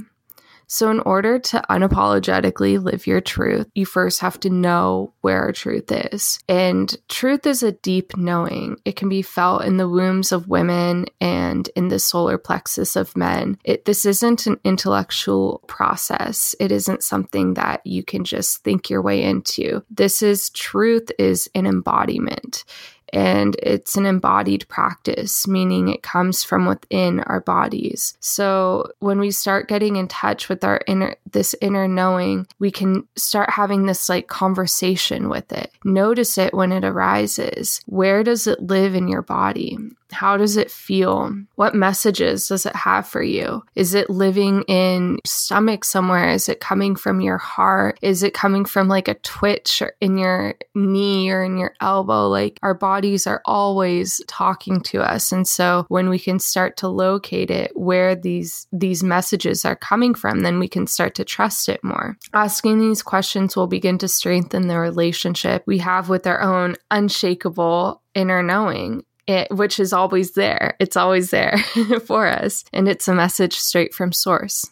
So, 0.68 0.92
in 0.92 1.00
order 1.02 1.40
to 1.40 1.64
unapologetically 1.70 2.82
live 2.84 3.08
your 3.08 3.22
truth, 3.22 3.68
you 3.74 3.86
first 3.86 4.20
have 4.20 4.40
to 4.42 4.50
know 4.50 5.14
where 5.22 5.52
truth 5.52 5.92
is. 5.92 6.40
And 6.50 6.96
truth 7.08 7.48
is 7.48 7.64
a 7.64 7.72
deep 7.72 8.18
knowing. 8.18 8.78
It 8.84 8.98
can 8.98 9.10
be 9.10 9.22
felt 9.22 9.64
in 9.64 9.78
the 9.78 9.88
wombs 9.88 10.32
of 10.32 10.50
women 10.50 11.06
and 11.22 11.70
in 11.76 11.88
the 11.88 12.00
solar 12.00 12.38
plexus 12.38 12.96
of 12.96 13.16
men. 13.16 13.58
It, 13.64 13.86
this 13.86 14.06
isn't 14.06 14.46
an 14.46 14.60
intellectual 14.64 15.64
process, 15.68 16.56
it 16.60 16.72
isn't 16.72 17.04
something 17.04 17.54
that 17.54 17.86
you 17.86 18.04
can 18.04 18.24
just 18.24 18.64
think 18.64 18.90
your 18.90 19.02
way 19.02 19.24
into. 19.24 19.84
This 19.90 20.22
is 20.22 20.50
truth, 20.50 21.10
is 21.18 21.50
an 21.56 21.66
embodiment 21.66 22.66
and 23.14 23.56
it's 23.62 23.96
an 23.96 24.06
embodied 24.06 24.68
practice, 24.68 25.48
meaning 25.48 25.88
it 25.88 26.04
comes 26.04 26.44
from 26.44 26.66
within 26.66 27.22
our 27.22 27.42
bodies. 27.42 28.18
So 28.20 28.92
when 29.00 29.20
we 29.20 29.32
start 29.32 29.68
getting 29.68 29.96
in 29.96 30.08
touch 30.08 30.50
with 30.50 30.64
our 30.64 30.82
inner, 30.88 31.16
this 31.32 31.56
inner 31.62 31.88
knowing, 31.88 32.48
we 32.60 32.72
can 32.72 33.08
start 33.16 33.50
having 33.50 33.86
this 33.86 34.10
like 34.10 34.28
conversation 34.28 35.30
with 35.30 35.52
it. 35.52 35.72
Notice 35.84 36.38
it 36.38 36.54
when 36.54 36.72
it 36.72 36.84
arises. 36.84 37.82
Where 37.86 38.24
does 38.24 38.48
it 38.48 38.62
live 38.62 38.96
in 38.96 39.08
your 39.08 39.22
body? 39.22 39.78
How 40.12 40.38
does 40.38 40.58
it 40.58 40.72
feel? 40.72 41.32
What 41.56 41.76
messages 41.76 42.48
does 42.48 42.66
it 42.66 42.76
have 42.76 43.08
for 43.08 43.22
you? 43.22 43.64
Is 43.76 43.94
it 43.94 44.10
living 44.10 44.64
in 44.64 45.20
stomach 45.26 45.84
somewhere? 45.84 46.30
Is 46.30 46.50
it 46.50 46.60
coming 46.60 46.96
from 46.96 47.22
your 47.22 47.38
heart? 47.38 48.00
Is 48.02 48.24
it 48.24 48.34
coming 48.34 48.66
from 48.66 48.88
like 48.88 49.08
a 49.08 49.16
twitch 49.16 49.84
in 50.02 50.18
your 50.18 50.56
knee 50.76 51.30
or 51.30 51.44
in 51.44 51.58
your 51.58 51.74
elbow? 51.82 52.28
Like 52.28 52.60
our 52.64 52.74
bodies 52.74 53.28
are 53.28 53.42
always 53.46 54.22
talking 54.28 54.82
to 54.82 55.02
us. 55.02 55.32
And 55.32 55.48
so 55.48 55.86
when 55.90 56.10
we 56.10 56.20
can 56.20 56.40
start 56.40 56.78
to 56.78 56.88
locate 56.88 57.52
it 57.52 57.72
where 57.76 58.16
these 58.16 58.68
these 58.72 59.04
messages 59.04 59.66
are 59.66 59.76
coming 59.76 60.14
from, 60.14 60.42
then 60.42 60.60
we 60.60 60.68
can 60.68 60.88
start 60.88 61.16
to 61.16 61.26
trust 61.26 61.70
it 61.70 61.84
more. 61.84 62.18
Asking 62.34 62.80
these 62.80 63.02
questions 63.02 63.56
will 63.56 63.68
begin 63.68 63.98
to 64.00 64.08
strengthen 64.08 64.68
the 64.68 64.80
relationship 64.80 65.64
we 65.66 65.80
have 65.80 66.10
with 66.10 66.28
our 66.28 66.42
own 66.42 66.76
unshakable 66.92 68.02
inner 68.14 68.42
knowing 68.42 69.04
it, 69.28 69.52
which 69.52 69.80
is 69.80 69.94
always 69.94 70.34
there. 70.34 70.76
It's 70.80 70.98
always 70.98 71.30
there 71.30 71.58
for 72.06 72.28
us. 72.28 72.64
And 72.74 72.88
it's 72.88 73.08
a 73.08 73.14
message 73.14 73.56
straight 73.58 73.94
from 73.94 74.12
source. 74.12 74.66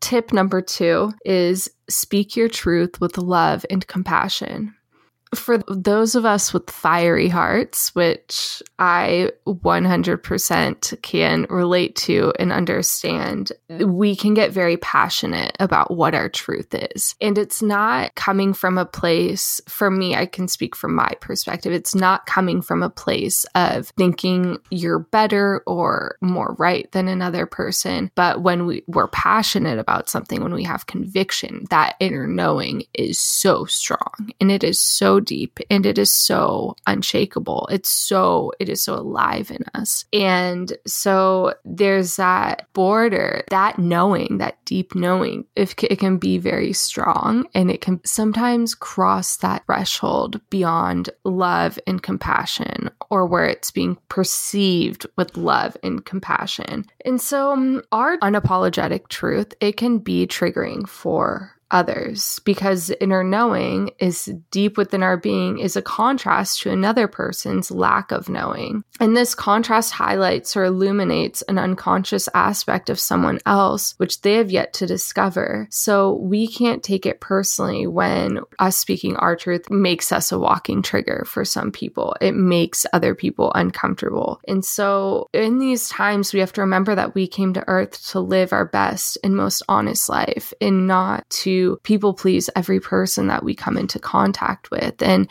Tip 0.00 0.32
number 0.32 0.60
two 0.60 1.12
is 1.24 1.70
speak 1.88 2.36
your 2.36 2.48
truth 2.48 3.00
with 3.00 3.18
love 3.18 3.64
and 3.70 3.86
compassion 3.86 4.74
for 5.34 5.58
those 5.68 6.14
of 6.14 6.26
us 6.26 6.52
with 6.52 6.68
fiery 6.70 7.28
hearts, 7.28 7.94
which 7.94 8.62
I 8.78 9.30
100% 9.46 11.02
can 11.02 11.46
relate 11.48 11.96
to 11.96 12.32
and 12.38 12.52
understand, 12.52 13.52
we 13.68 14.14
can 14.14 14.34
get 14.34 14.52
very 14.52 14.76
passionate 14.76 15.56
about 15.58 15.90
what 15.90 16.14
our 16.14 16.28
truth 16.28 16.74
is. 16.74 17.14
And 17.20 17.38
it's 17.38 17.62
not 17.62 18.14
coming 18.14 18.52
from 18.52 18.76
a 18.76 18.84
place, 18.84 19.60
for 19.68 19.90
me, 19.90 20.14
I 20.14 20.26
can 20.26 20.48
speak 20.48 20.76
from 20.76 20.94
my 20.94 21.12
perspective, 21.20 21.72
it's 21.72 21.94
not 21.94 22.26
coming 22.26 22.60
from 22.60 22.82
a 22.82 22.90
place 22.90 23.46
of 23.54 23.88
thinking 23.96 24.58
you're 24.70 24.98
better 24.98 25.62
or 25.66 26.16
more 26.20 26.54
right 26.58 26.90
than 26.92 27.08
another 27.08 27.46
person. 27.46 28.10
But 28.14 28.42
when 28.42 28.66
we, 28.66 28.84
we're 28.86 29.08
passionate 29.08 29.78
about 29.78 30.10
something, 30.10 30.42
when 30.42 30.52
we 30.52 30.64
have 30.64 30.86
conviction, 30.86 31.64
that 31.70 31.96
inner 32.00 32.26
knowing 32.26 32.84
is 32.92 33.18
so 33.18 33.64
strong 33.64 34.30
and 34.40 34.50
it 34.52 34.62
is 34.62 34.78
so 34.78 35.21
deep 35.22 35.58
and 35.70 35.86
it 35.86 35.98
is 35.98 36.12
so 36.12 36.76
unshakable. 36.86 37.68
It's 37.70 37.90
so, 37.90 38.52
it 38.58 38.68
is 38.68 38.82
so 38.82 38.94
alive 38.94 39.50
in 39.50 39.64
us. 39.74 40.04
And 40.12 40.72
so 40.86 41.54
there's 41.64 42.16
that 42.16 42.72
border, 42.72 43.44
that 43.50 43.78
knowing, 43.78 44.38
that 44.38 44.64
deep 44.64 44.94
knowing, 44.94 45.44
if 45.56 45.74
it 45.82 45.98
can 45.98 46.18
be 46.18 46.38
very 46.38 46.72
strong 46.72 47.46
and 47.54 47.70
it 47.70 47.80
can 47.80 48.00
sometimes 48.04 48.74
cross 48.74 49.36
that 49.38 49.64
threshold 49.66 50.40
beyond 50.50 51.10
love 51.24 51.78
and 51.86 52.02
compassion 52.02 52.90
or 53.10 53.26
where 53.26 53.46
it's 53.46 53.70
being 53.70 53.96
perceived 54.08 55.06
with 55.16 55.36
love 55.36 55.76
and 55.82 56.04
compassion. 56.04 56.84
And 57.04 57.20
so 57.20 57.52
um, 57.52 57.82
our 57.92 58.16
unapologetic 58.18 59.08
truth, 59.08 59.54
it 59.60 59.76
can 59.76 59.98
be 59.98 60.26
triggering 60.26 60.88
for 60.88 61.51
others 61.72 62.38
because 62.44 62.90
inner 63.00 63.24
knowing 63.24 63.90
is 63.98 64.26
deep 64.50 64.76
within 64.76 65.02
our 65.02 65.16
being 65.16 65.58
is 65.58 65.74
a 65.74 65.82
contrast 65.82 66.60
to 66.60 66.70
another 66.70 67.08
person's 67.08 67.70
lack 67.70 68.12
of 68.12 68.28
knowing. 68.28 68.84
And 69.00 69.16
this 69.16 69.34
contrast 69.34 69.92
highlights 69.92 70.56
or 70.56 70.64
illuminates 70.64 71.42
an 71.42 71.58
unconscious 71.58 72.28
aspect 72.34 72.90
of 72.90 73.00
someone 73.00 73.40
else, 73.46 73.94
which 73.96 74.20
they 74.20 74.34
have 74.34 74.50
yet 74.50 74.74
to 74.74 74.86
discover. 74.86 75.66
So 75.70 76.14
we 76.14 76.46
can't 76.46 76.82
take 76.82 77.06
it 77.06 77.20
personally 77.20 77.86
when 77.86 78.40
us 78.58 78.76
speaking 78.76 79.16
our 79.16 79.34
truth 79.34 79.70
makes 79.70 80.12
us 80.12 80.30
a 80.30 80.38
walking 80.38 80.82
trigger 80.82 81.24
for 81.26 81.44
some 81.44 81.72
people. 81.72 82.14
It 82.20 82.32
makes 82.32 82.86
other 82.92 83.14
people 83.14 83.50
uncomfortable. 83.54 84.40
And 84.46 84.64
so 84.64 85.28
in 85.32 85.58
these 85.58 85.88
times, 85.88 86.32
we 86.32 86.40
have 86.40 86.52
to 86.52 86.60
remember 86.60 86.94
that 86.94 87.14
we 87.14 87.26
came 87.26 87.54
to 87.54 87.64
earth 87.66 88.06
to 88.10 88.20
live 88.20 88.52
our 88.52 88.66
best 88.66 89.18
and 89.24 89.34
most 89.34 89.62
honest 89.68 90.08
life 90.08 90.52
and 90.60 90.86
not 90.86 91.28
to 91.30 91.61
people 91.82 92.14
please 92.14 92.48
every 92.56 92.80
person 92.80 93.26
that 93.28 93.44
we 93.44 93.54
come 93.54 93.76
into 93.76 93.98
contact 93.98 94.70
with. 94.70 95.02
And 95.02 95.28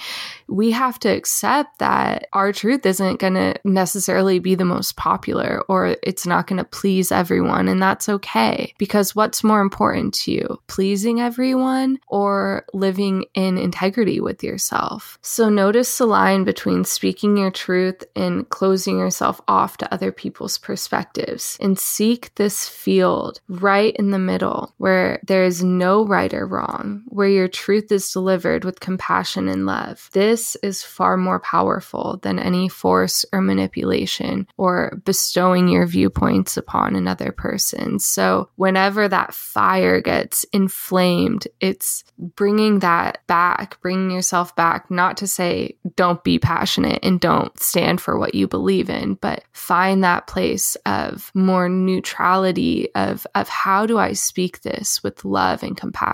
we 0.48 0.72
have 0.72 1.00
to 1.00 1.10
accept 1.10 1.80
that 1.80 2.28
our 2.34 2.52
truth 2.52 2.86
isn't 2.86 3.20
going 3.20 3.36
to 3.36 3.56
necessarily 3.64 4.40
be 4.40 4.56
the 4.56 4.66
most 4.66 4.98
popular 4.98 5.64
or 5.68 5.96
it's 6.04 6.28
not 6.28 6.48
going 6.48 6.58
to 6.58 6.66
please 6.66 7.12
everyone. 7.12 7.68
And 7.68 7.82
that's 7.82 8.10
okay 8.10 8.74
because 8.78 9.16
what's 9.16 9.44
more 9.44 9.62
important 9.62 10.14
to 10.16 10.32
you, 10.32 10.62
pleasing 10.68 11.22
everyone 11.22 12.00
or 12.08 12.66
living 12.74 13.26
in 13.34 13.58
integrity 13.58 14.20
with 14.20 14.44
yourself? 14.44 15.18
So 15.22 15.50
notice 15.50 15.98
the 15.98 16.06
line 16.06 16.44
between 16.44 16.84
speaking 16.84 17.38
your 17.38 17.52
truth 17.52 18.04
and 18.16 18.48
closing 18.50 19.00
yourself 19.00 19.40
off 19.48 19.78
to 19.78 19.94
other 19.94 20.12
people's 20.12 20.58
perspectives 20.58 21.58
and 21.62 21.80
seek 21.80 22.36
this 22.36 22.68
field 22.68 23.40
right 23.48 23.96
in 23.96 24.12
the 24.12 24.20
middle 24.20 24.74
where 24.78 25.20
there 25.26 25.44
is 25.44 25.64
no 25.64 26.06
right 26.06 26.21
right 26.22 26.34
or 26.34 26.46
wrong, 26.46 27.04
where 27.08 27.28
your 27.28 27.48
truth 27.48 27.92
is 27.92 28.12
delivered 28.12 28.64
with 28.64 28.80
compassion 28.80 29.48
and 29.48 29.66
love. 29.66 30.10
This 30.14 30.56
is 30.62 30.84
far 30.84 31.18
more 31.18 31.40
powerful 31.40 32.20
than 32.22 32.38
any 32.38 32.70
force 32.70 33.26
or 33.34 33.42
manipulation 33.42 34.48
or 34.58 35.02
bestowing 35.04 35.68
your 35.68 35.88
viewpoints 35.88 36.58
upon 36.58 36.96
another 36.96 37.32
person. 37.32 37.98
So, 37.98 38.50
whenever 38.56 39.08
that 39.08 39.34
fire 39.34 40.00
gets 40.00 40.44
inflamed, 40.54 41.48
it's 41.60 42.04
bringing 42.20 42.80
that 42.80 43.26
back, 43.26 43.82
bringing 43.82 44.12
yourself 44.12 44.56
back, 44.56 44.92
not 44.92 45.18
to 45.18 45.28
say 45.28 45.76
don't 45.96 46.24
be 46.24 46.38
passionate 46.38 47.00
and 47.02 47.20
don't 47.20 47.58
stand 47.60 48.00
for 48.00 48.20
what 48.20 48.36
you 48.36 48.48
believe 48.48 48.90
in, 48.90 49.16
but 49.16 49.44
find 49.54 50.04
that 50.04 50.28
place 50.28 50.78
of 50.86 51.32
more 51.34 51.68
neutrality 51.68 52.90
of, 52.94 53.26
of 53.34 53.50
how 53.50 53.88
do 53.88 53.98
I 53.98 54.14
speak 54.14 54.62
this 54.62 55.02
with 55.04 55.26
love 55.26 55.64
and 55.64 55.76
compassion 55.76 56.11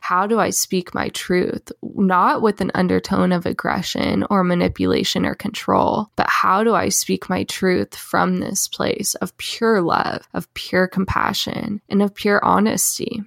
How 0.00 0.26
do 0.26 0.38
I 0.38 0.50
speak 0.50 0.94
my 0.94 1.08
truth? 1.10 1.72
Not 1.82 2.42
with 2.42 2.60
an 2.60 2.70
undertone 2.74 3.32
of 3.32 3.46
aggression 3.46 4.24
or 4.30 4.44
manipulation 4.44 5.26
or 5.26 5.34
control, 5.34 6.10
but 6.16 6.28
how 6.28 6.64
do 6.64 6.74
I 6.74 6.88
speak 6.88 7.28
my 7.28 7.44
truth 7.44 7.94
from 7.94 8.38
this 8.38 8.68
place 8.68 9.14
of 9.16 9.36
pure 9.38 9.80
love, 9.80 10.28
of 10.34 10.52
pure 10.54 10.86
compassion, 10.86 11.80
and 11.88 12.02
of 12.02 12.14
pure 12.14 12.44
honesty? 12.44 13.22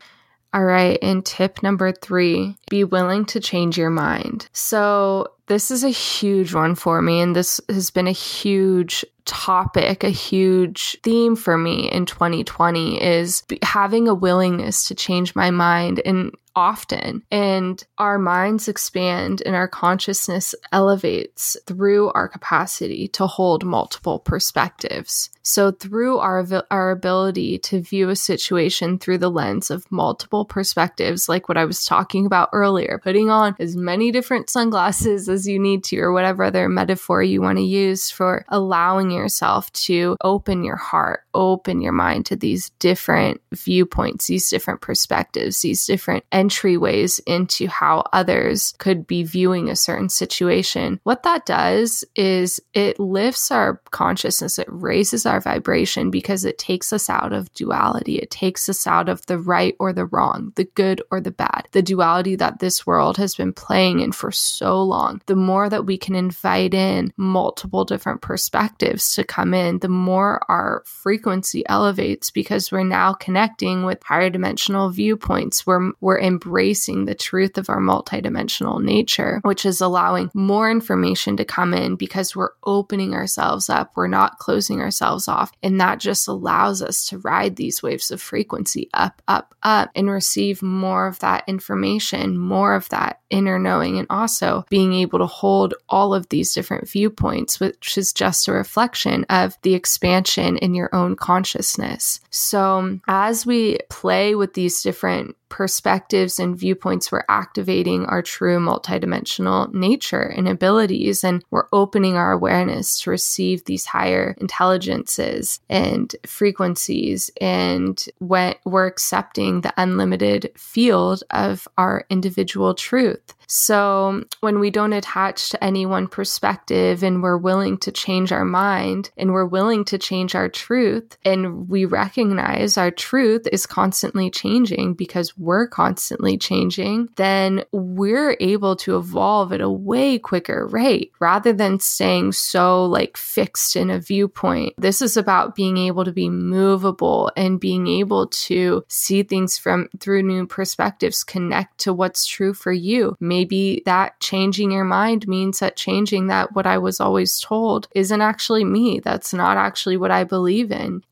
All 0.53 0.63
right, 0.63 0.97
and 1.01 1.25
tip 1.25 1.61
number 1.61 1.91
three 1.91 2.55
be 2.69 2.83
willing 2.83 3.25
to 3.25 3.39
change 3.39 3.77
your 3.77 3.89
mind. 3.89 4.47
So, 4.53 5.27
this 5.47 5.71
is 5.71 5.83
a 5.83 5.89
huge 5.89 6.53
one 6.53 6.75
for 6.75 7.01
me, 7.01 7.19
and 7.19 7.35
this 7.35 7.61
has 7.69 7.89
been 7.89 8.07
a 8.07 8.11
huge 8.11 9.05
topic, 9.27 10.03
a 10.03 10.09
huge 10.09 10.97
theme 11.03 11.35
for 11.35 11.57
me 11.57 11.91
in 11.91 12.05
2020 12.07 13.01
is 13.01 13.43
having 13.61 14.07
a 14.07 14.15
willingness 14.15 14.87
to 14.87 14.95
change 14.95 15.35
my 15.35 15.51
mind 15.51 16.01
and 16.03 16.31
often. 16.55 17.21
And 17.29 17.83
our 17.99 18.17
minds 18.17 18.67
expand 18.67 19.43
and 19.45 19.55
our 19.55 19.67
consciousness 19.67 20.55
elevates 20.71 21.55
through 21.67 22.11
our 22.13 22.27
capacity 22.27 23.07
to 23.09 23.27
hold 23.27 23.63
multiple 23.63 24.17
perspectives. 24.17 25.29
So, 25.47 25.71
through 25.71 26.17
our, 26.17 26.45
our 26.69 26.91
ability 26.91 27.59
to 27.59 27.79
view 27.79 28.09
a 28.09 28.17
situation 28.17 28.99
through 28.99 29.19
the 29.19 29.31
lens 29.31 29.71
of 29.71 29.89
multiple 29.89 30.43
perspectives, 30.43 31.29
like 31.29 31.47
what 31.47 31.57
I 31.57 31.63
was 31.63 31.85
talking 31.85 32.25
about 32.25 32.49
earlier, 32.51 32.99
putting 33.01 33.29
on 33.29 33.55
as 33.57 33.77
many 33.77 34.11
different 34.11 34.49
sunglasses 34.49 35.29
as 35.29 35.47
you 35.47 35.57
need 35.57 35.85
to, 35.85 35.99
or 35.99 36.11
whatever 36.11 36.43
other 36.43 36.67
metaphor 36.67 37.23
you 37.23 37.41
want 37.41 37.59
to 37.59 37.63
use 37.63 38.11
for 38.11 38.43
allowing 38.49 39.09
yourself 39.09 39.71
to 39.87 40.17
open 40.21 40.65
your 40.65 40.75
heart, 40.75 41.21
open 41.33 41.79
your 41.79 41.93
mind 41.93 42.25
to 42.25 42.35
these 42.35 42.71
different 42.71 43.39
viewpoints, 43.53 44.27
these 44.27 44.49
different 44.49 44.81
perspectives, 44.81 45.61
these 45.61 45.85
different 45.85 46.25
entryways 46.29 47.21
into 47.25 47.69
how 47.69 48.03
others 48.11 48.73
could 48.79 49.07
be 49.07 49.23
viewing 49.23 49.69
a 49.69 49.77
certain 49.77 50.09
situation. 50.09 50.99
What 51.03 51.23
that 51.23 51.45
does 51.45 52.03
is 52.17 52.59
it 52.73 52.99
lifts 52.99 53.49
our 53.49 53.81
consciousness, 53.91 54.59
it 54.59 54.67
raises 54.69 55.25
our 55.25 55.36
our 55.37 55.53
vibration 55.53 56.09
because 56.09 56.45
it 56.45 56.57
takes 56.57 56.91
us 56.91 57.09
out 57.09 57.31
of 57.31 57.53
duality. 57.53 58.17
It 58.17 58.31
takes 58.31 58.67
us 58.69 58.87
out 58.87 59.07
of 59.09 59.25
the 59.27 59.37
right 59.37 59.75
or 59.79 59.93
the 59.93 60.05
wrong, 60.05 60.51
the 60.55 60.65
good 60.75 61.01
or 61.11 61.21
the 61.21 61.31
bad, 61.31 61.67
the 61.71 61.81
duality 61.81 62.35
that 62.35 62.59
this 62.59 62.87
world 62.87 63.17
has 63.17 63.35
been 63.35 63.53
playing 63.53 63.99
in 63.99 64.11
for 64.11 64.31
so 64.31 64.81
long. 64.81 65.21
The 65.27 65.35
more 65.35 65.69
that 65.69 65.85
we 65.85 65.97
can 65.97 66.15
invite 66.15 66.73
in 66.73 67.13
multiple 67.17 67.85
different 67.85 68.21
perspectives 68.21 69.13
to 69.15 69.23
come 69.23 69.53
in, 69.53 69.79
the 69.79 69.89
more 69.89 70.41
our 70.49 70.83
frequency 70.85 71.63
elevates 71.67 72.31
because 72.31 72.71
we're 72.71 72.83
now 72.83 73.13
connecting 73.13 73.83
with 73.83 74.03
higher 74.03 74.29
dimensional 74.29 74.89
viewpoints. 74.89 75.67
We're, 75.67 75.91
we're 76.01 76.19
embracing 76.19 77.05
the 77.05 77.15
truth 77.15 77.57
of 77.57 77.69
our 77.69 77.79
multidimensional 77.79 78.83
nature, 78.83 79.39
which 79.43 79.65
is 79.65 79.81
allowing 79.81 80.31
more 80.33 80.71
information 80.71 81.37
to 81.37 81.45
come 81.45 81.73
in 81.73 81.95
because 81.95 82.35
we're 82.35 82.49
opening 82.63 83.13
ourselves 83.13 83.69
up. 83.69 83.91
We're 83.95 84.07
not 84.07 84.39
closing 84.39 84.81
ourselves 84.81 85.26
off. 85.27 85.51
And 85.63 85.79
that 85.79 85.99
just 85.99 86.27
allows 86.27 86.81
us 86.81 87.07
to 87.07 87.19
ride 87.19 87.55
these 87.55 87.83
waves 87.83 88.11
of 88.11 88.21
frequency 88.21 88.89
up, 88.93 89.21
up, 89.27 89.55
up, 89.63 89.89
and 89.95 90.09
receive 90.09 90.61
more 90.61 91.07
of 91.07 91.19
that 91.19 91.43
information, 91.47 92.37
more 92.37 92.73
of 92.75 92.89
that 92.89 93.21
inner 93.29 93.59
knowing, 93.59 93.97
and 93.97 94.07
also 94.09 94.65
being 94.69 94.93
able 94.93 95.19
to 95.19 95.25
hold 95.25 95.73
all 95.89 96.13
of 96.13 96.29
these 96.29 96.53
different 96.53 96.89
viewpoints, 96.89 97.59
which 97.59 97.97
is 97.97 98.13
just 98.13 98.47
a 98.47 98.51
reflection 98.53 99.25
of 99.29 99.57
the 99.61 99.73
expansion 99.73 100.57
in 100.57 100.73
your 100.73 100.93
own 100.93 101.15
consciousness. 101.15 102.19
So, 102.29 102.99
as 103.07 103.45
we 103.45 103.79
play 103.89 104.35
with 104.35 104.53
these 104.53 104.81
different 104.81 105.35
perspectives 105.49 106.39
and 106.39 106.57
viewpoints, 106.57 107.11
we're 107.11 107.23
activating 107.29 108.05
our 108.05 108.21
true 108.21 108.59
multidimensional 108.59 109.73
nature 109.73 110.21
and 110.21 110.47
abilities, 110.47 111.23
and 111.23 111.43
we're 111.51 111.67
opening 111.71 112.15
our 112.15 112.31
awareness 112.31 112.99
to 113.01 113.09
receive 113.09 113.65
these 113.65 113.85
higher 113.85 114.35
intelligences 114.39 115.59
and 115.69 116.15
frequencies. 116.25 117.31
And 117.39 118.03
when 118.19 118.55
we're 118.65 118.87
accepting 118.87 119.61
the 119.61 119.73
unlimited 119.77 120.51
field 120.55 121.23
of 121.29 121.67
our 121.77 122.05
individual 122.09 122.73
truth. 122.73 123.33
So 123.47 124.23
when 124.41 124.59
we 124.59 124.69
don't 124.69 124.93
attach 124.93 125.49
to 125.49 125.63
any 125.63 125.85
one 125.85 126.07
perspective 126.07 127.01
and 127.01 127.23
we're 127.23 127.37
willing 127.37 127.77
to 127.79 127.91
change 127.91 128.31
our 128.31 128.45
mind 128.45 129.09
and 129.17 129.31
we're 129.31 129.45
willing 129.45 129.85
to 129.85 129.97
change 129.97 130.35
our 130.35 130.49
truth 130.49 131.17
and 131.23 131.69
we 131.69 131.85
recognize 131.85 132.77
our 132.77 132.91
truth 132.91 133.47
is 133.51 133.65
constantly 133.65 134.29
changing 134.29 134.95
because 134.95 135.37
we're 135.37 135.67
constantly 135.67 136.37
changing, 136.37 137.07
then 137.15 137.63
we're 137.71 138.35
able 138.41 138.75
to 138.75 138.97
evolve 138.97 139.53
at 139.53 139.61
a 139.61 139.69
way 139.69 140.19
quicker 140.19 140.67
rate 140.67 141.13
rather 141.19 141.53
than 141.53 141.79
staying 141.79 142.33
so 142.33 142.85
like 142.85 143.15
fixed 143.15 143.77
in 143.77 143.89
a 143.89 143.99
viewpoint. 143.99 144.73
This 144.77 145.01
is 145.01 145.15
about 145.15 145.55
being 145.55 145.77
able 145.77 146.03
to 146.03 146.11
be 146.11 146.29
movable 146.29 147.31
and 147.37 147.61
being 147.61 147.87
able 147.87 148.27
to 148.27 148.83
see 148.89 149.23
things 149.23 149.57
from 149.57 149.87
through 149.99 150.23
new 150.23 150.45
perspectives, 150.45 151.23
connect 151.23 151.77
to 151.79 151.93
what's 151.93 152.25
true 152.25 152.53
for 152.53 152.73
you. 152.73 153.15
Maybe 153.21 153.36
maybe 153.37 153.83
that 153.85 154.19
changing 154.19 154.71
your 154.71 154.83
mind 154.83 155.27
means 155.27 155.59
that 155.59 155.75
changing 155.75 156.25
that 156.25 156.55
what 156.55 156.65
I 156.65 156.79
was 156.79 156.99
always 156.99 157.39
told 157.39 157.87
isn't 157.93 158.21
actually 158.21 158.63
me. 158.63 158.99
That's 158.99 159.31
not 159.31 159.57
actually 159.57 159.95
what 159.95 160.09
I 160.09 160.23
believe 160.23 160.71
in. 160.71 161.03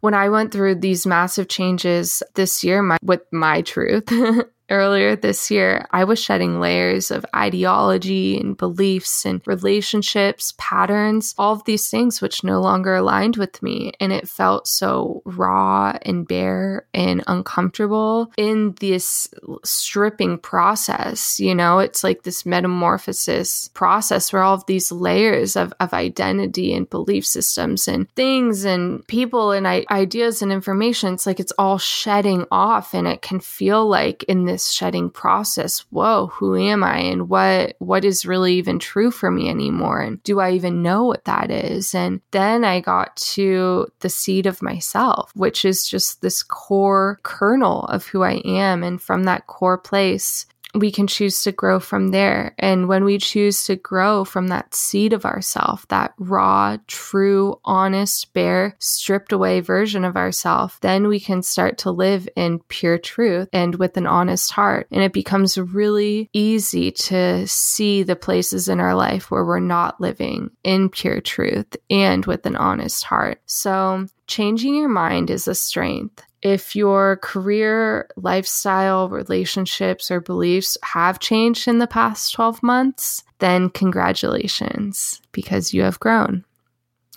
When 0.00 0.12
I 0.12 0.30
went 0.30 0.50
through 0.50 0.76
these 0.76 1.06
massive 1.06 1.46
changes 1.46 2.24
this 2.34 2.64
year 2.64 2.82
my, 2.82 2.96
with 3.02 3.22
my 3.30 3.62
truth, 3.62 4.08
earlier 4.70 5.16
this 5.16 5.50
year, 5.50 5.86
I 5.90 6.04
was 6.04 6.18
shedding 6.18 6.60
layers 6.60 7.10
of 7.10 7.26
ideology 7.34 8.38
and 8.38 8.56
beliefs 8.56 9.26
and 9.26 9.40
relationships, 9.46 10.54
patterns, 10.56 11.34
all 11.36 11.54
of 11.54 11.64
these 11.64 11.88
things 11.90 12.20
which 12.20 12.44
no 12.44 12.60
longer 12.60 12.94
aligned 12.94 13.36
with 13.36 13.62
me. 13.62 13.92
And 14.00 14.12
it 14.12 14.28
felt 14.28 14.68
so 14.68 15.22
raw 15.24 15.98
and 16.02 16.26
bare 16.26 16.86
and 16.94 17.22
uncomfortable 17.26 18.32
in 18.36 18.74
this 18.80 19.28
stripping 19.64 20.38
process. 20.38 21.40
You 21.40 21.54
know, 21.54 21.80
it's 21.80 22.04
like 22.04 22.22
this 22.22 22.46
metamorphosis 22.46 23.68
process 23.68 24.32
where 24.32 24.42
all 24.42 24.54
of 24.54 24.66
these 24.66 24.92
layers 24.92 25.56
of, 25.56 25.72
of 25.80 25.92
identity 25.92 26.72
and 26.72 26.88
belief 26.88 27.26
systems 27.26 27.88
and 27.88 28.10
things 28.12 28.64
and 28.64 29.06
people 29.06 29.50
and 29.52 29.66
I- 29.66 29.86
ideas 29.90 30.42
and 30.42 30.52
information, 30.52 31.14
it's 31.14 31.26
like 31.26 31.40
it's 31.40 31.52
all 31.58 31.78
shedding 31.78 32.46
off. 32.50 32.94
And 32.94 33.08
it 33.08 33.22
can 33.22 33.40
feel 33.40 33.86
like 33.88 34.22
in 34.24 34.44
this 34.44 34.59
this 34.60 34.70
shedding 34.70 35.10
process. 35.10 35.80
Whoa 35.90 36.26
who 36.26 36.56
am 36.56 36.84
i? 36.84 36.98
And 36.98 37.28
what 37.28 37.76
what 37.78 38.04
is 38.04 38.26
really 38.26 38.54
even 38.54 38.78
true 38.78 39.10
for 39.10 39.30
me 39.30 39.48
anymore? 39.48 40.00
And 40.00 40.22
do 40.22 40.40
i 40.40 40.50
even 40.52 40.82
know 40.82 41.04
what 41.04 41.24
that 41.24 41.50
is? 41.50 41.94
And 41.94 42.20
then 42.30 42.64
i 42.64 42.80
got 42.80 43.16
to 43.16 43.86
the 44.00 44.08
seed 44.08 44.46
of 44.46 44.62
myself 44.62 45.32
which 45.34 45.64
is 45.64 45.88
just 45.88 46.20
this 46.22 46.42
core 46.42 47.18
kernel 47.22 47.84
of 47.86 48.06
who 48.06 48.22
i 48.22 48.42
am. 48.44 48.82
And 48.82 49.00
from 49.00 49.24
that 49.24 49.46
core 49.46 49.78
place 49.78 50.46
we 50.74 50.90
can 50.90 51.06
choose 51.06 51.42
to 51.42 51.52
grow 51.52 51.80
from 51.80 52.08
there. 52.08 52.54
And 52.58 52.88
when 52.88 53.04
we 53.04 53.18
choose 53.18 53.64
to 53.64 53.76
grow 53.76 54.24
from 54.24 54.48
that 54.48 54.74
seed 54.74 55.12
of 55.12 55.24
ourself, 55.24 55.86
that 55.88 56.14
raw, 56.18 56.76
true, 56.86 57.58
honest, 57.64 58.32
bare, 58.32 58.76
stripped 58.78 59.32
away 59.32 59.60
version 59.60 60.04
of 60.04 60.16
ourself, 60.16 60.78
then 60.80 61.08
we 61.08 61.18
can 61.18 61.42
start 61.42 61.78
to 61.78 61.90
live 61.90 62.28
in 62.36 62.60
pure 62.68 62.98
truth 62.98 63.48
and 63.52 63.74
with 63.76 63.96
an 63.96 64.06
honest 64.06 64.52
heart. 64.52 64.86
And 64.90 65.02
it 65.02 65.12
becomes 65.12 65.58
really 65.58 66.28
easy 66.32 66.92
to 66.92 67.46
see 67.46 68.02
the 68.02 68.16
places 68.16 68.68
in 68.68 68.80
our 68.80 68.94
life 68.94 69.30
where 69.30 69.44
we're 69.44 69.60
not 69.60 70.00
living 70.00 70.50
in 70.62 70.88
pure 70.88 71.20
truth 71.20 71.76
and 71.88 72.24
with 72.26 72.46
an 72.46 72.56
honest 72.56 73.04
heart. 73.04 73.40
So 73.46 74.06
changing 74.26 74.76
your 74.76 74.88
mind 74.88 75.30
is 75.30 75.48
a 75.48 75.54
strength. 75.54 76.22
If 76.42 76.74
your 76.74 77.16
career, 77.16 78.08
lifestyle, 78.16 79.08
relationships, 79.08 80.10
or 80.10 80.20
beliefs 80.20 80.78
have 80.82 81.20
changed 81.20 81.68
in 81.68 81.78
the 81.78 81.86
past 81.86 82.32
12 82.32 82.62
months, 82.62 83.22
then 83.40 83.68
congratulations 83.68 85.20
because 85.32 85.74
you 85.74 85.82
have 85.82 86.00
grown. 86.00 86.44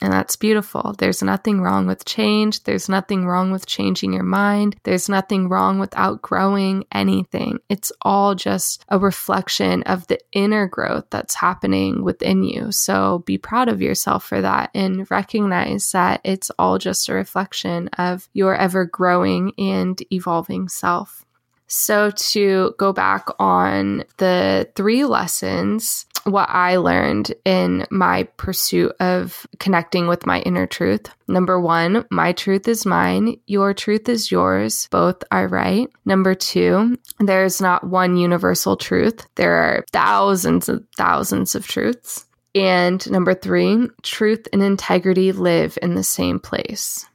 And 0.03 0.11
that's 0.11 0.35
beautiful. 0.35 0.93
There's 0.97 1.23
nothing 1.23 1.61
wrong 1.61 1.87
with 1.87 2.03
change. 2.03 2.63
There's 2.63 2.89
nothing 2.89 3.25
wrong 3.25 3.53
with 3.53 3.65
changing 3.65 4.11
your 4.11 4.23
mind. 4.23 4.75
There's 4.83 5.07
nothing 5.07 5.47
wrong 5.47 5.79
with 5.79 5.95
outgrowing 5.95 6.83
anything. 6.91 7.59
It's 7.69 7.89
all 8.01 8.35
just 8.35 8.83
a 8.89 8.99
reflection 8.99 9.81
of 9.83 10.05
the 10.07 10.19
inner 10.33 10.67
growth 10.67 11.05
that's 11.09 11.35
happening 11.35 12.03
within 12.03 12.43
you. 12.43 12.73
So 12.73 13.19
be 13.19 13.37
proud 13.37 13.69
of 13.69 13.81
yourself 13.81 14.25
for 14.25 14.41
that 14.41 14.71
and 14.75 15.09
recognize 15.09 15.89
that 15.93 16.19
it's 16.25 16.51
all 16.59 16.77
just 16.79 17.07
a 17.07 17.13
reflection 17.13 17.87
of 17.97 18.27
your 18.33 18.57
ever 18.57 18.83
growing 18.83 19.53
and 19.57 20.01
evolving 20.11 20.67
self. 20.67 21.23
So, 21.67 22.11
to 22.11 22.75
go 22.77 22.93
back 22.93 23.27
on 23.39 24.03
the 24.17 24.69
three 24.75 25.05
lessons, 25.05 26.05
what 26.23 26.49
I 26.49 26.77
learned 26.77 27.33
in 27.45 27.85
my 27.89 28.23
pursuit 28.37 28.93
of 28.99 29.45
connecting 29.59 30.07
with 30.07 30.25
my 30.25 30.39
inner 30.41 30.65
truth. 30.65 31.09
Number 31.27 31.59
one, 31.59 32.05
my 32.11 32.31
truth 32.31 32.67
is 32.67 32.85
mine, 32.85 33.37
your 33.45 33.73
truth 33.73 34.07
is 34.09 34.31
yours. 34.31 34.87
Both 34.91 35.23
are 35.31 35.47
right. 35.47 35.89
Number 36.05 36.35
two, 36.35 36.97
there's 37.19 37.61
not 37.61 37.85
one 37.85 38.17
universal 38.17 38.77
truth, 38.77 39.25
there 39.35 39.55
are 39.55 39.85
thousands 39.91 40.69
and 40.69 40.85
thousands 40.97 41.55
of 41.55 41.67
truths. 41.67 42.25
And 42.55 43.09
number 43.09 43.33
three, 43.33 43.87
truth 44.03 44.47
and 44.53 44.61
integrity 44.61 45.31
live 45.31 45.77
in 45.81 45.95
the 45.95 46.03
same 46.03 46.39
place. 46.39 47.05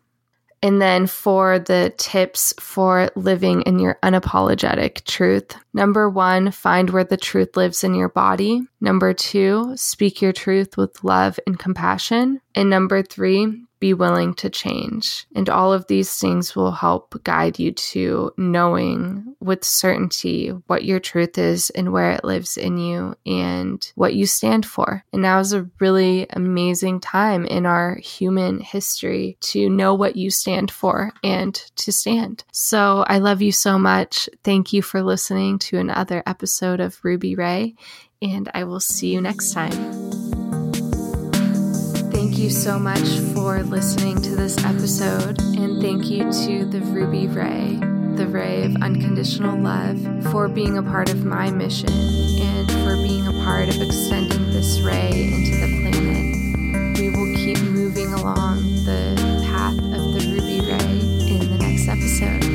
And 0.62 0.82
then 0.82 1.06
for 1.06 1.58
the 1.58 1.94
tips 1.96 2.52
for 2.58 3.10
living 3.14 3.62
in 3.62 3.78
your 3.78 3.98
unapologetic 4.02 5.04
truth, 5.04 5.56
number 5.72 6.10
one, 6.10 6.50
find 6.50 6.90
where 6.90 7.04
the 7.04 7.16
truth 7.16 7.56
lives 7.56 7.84
in 7.84 7.94
your 7.94 8.08
body. 8.08 8.62
Number 8.80 9.12
two, 9.12 9.72
speak 9.76 10.20
your 10.20 10.32
truth 10.32 10.76
with 10.76 11.04
love 11.04 11.38
and 11.46 11.58
compassion. 11.58 12.40
And 12.54 12.68
number 12.70 13.02
three, 13.02 13.67
be 13.80 13.94
willing 13.94 14.34
to 14.34 14.50
change. 14.50 15.26
And 15.34 15.48
all 15.48 15.72
of 15.72 15.86
these 15.86 16.16
things 16.18 16.54
will 16.54 16.72
help 16.72 17.22
guide 17.24 17.58
you 17.58 17.72
to 17.72 18.32
knowing 18.36 19.34
with 19.40 19.64
certainty 19.64 20.48
what 20.66 20.84
your 20.84 21.00
truth 21.00 21.38
is 21.38 21.70
and 21.70 21.92
where 21.92 22.12
it 22.12 22.24
lives 22.24 22.56
in 22.56 22.78
you 22.78 23.14
and 23.26 23.90
what 23.94 24.14
you 24.14 24.26
stand 24.26 24.66
for. 24.66 25.04
And 25.12 25.22
now 25.22 25.38
is 25.38 25.52
a 25.52 25.68
really 25.80 26.26
amazing 26.30 27.00
time 27.00 27.44
in 27.44 27.66
our 27.66 27.96
human 27.96 28.60
history 28.60 29.36
to 29.40 29.68
know 29.68 29.94
what 29.94 30.16
you 30.16 30.30
stand 30.30 30.70
for 30.70 31.12
and 31.22 31.54
to 31.76 31.92
stand. 31.92 32.44
So 32.52 33.04
I 33.06 33.18
love 33.18 33.42
you 33.42 33.52
so 33.52 33.78
much. 33.78 34.28
Thank 34.44 34.72
you 34.72 34.82
for 34.82 35.02
listening 35.02 35.58
to 35.60 35.78
another 35.78 36.22
episode 36.26 36.80
of 36.80 36.98
Ruby 37.02 37.34
Ray, 37.34 37.74
and 38.20 38.50
I 38.54 38.64
will 38.64 38.80
see 38.80 39.12
you 39.12 39.20
next 39.20 39.52
time. 39.52 40.27
Thank 42.38 42.51
you 42.53 42.57
so 42.57 42.79
much 42.79 43.35
for 43.35 43.64
listening 43.64 44.22
to 44.22 44.37
this 44.37 44.57
episode, 44.64 45.40
and 45.59 45.83
thank 45.83 46.09
you 46.09 46.20
to 46.20 46.64
the 46.66 46.81
Ruby 46.83 47.27
Ray, 47.27 47.81
the 48.14 48.29
Ray 48.29 48.62
of 48.62 48.77
Unconditional 48.77 49.59
Love, 49.59 49.98
for 50.31 50.46
being 50.46 50.79
a 50.79 50.83
part 50.85 51.11
of 51.11 51.24
my 51.24 51.51
mission 51.51 51.90
and 51.90 52.70
for 52.70 52.94
being 52.94 53.27
a 53.27 53.33
part 53.42 53.68
of 53.68 53.83
extending 53.83 54.53
this 54.53 54.79
ray 54.83 55.11
into 55.11 55.57
the 55.57 55.90
planet. 55.90 57.01
We 57.01 57.11
will 57.11 57.35
keep 57.35 57.61
moving 57.61 58.12
along 58.12 58.62
the 58.85 59.16
path 59.42 59.77
of 59.77 60.12
the 60.14 60.20
Ruby 60.31 60.61
Ray 60.61 61.35
in 61.35 61.51
the 61.51 61.59
next 61.59 61.88
episode. 61.88 62.47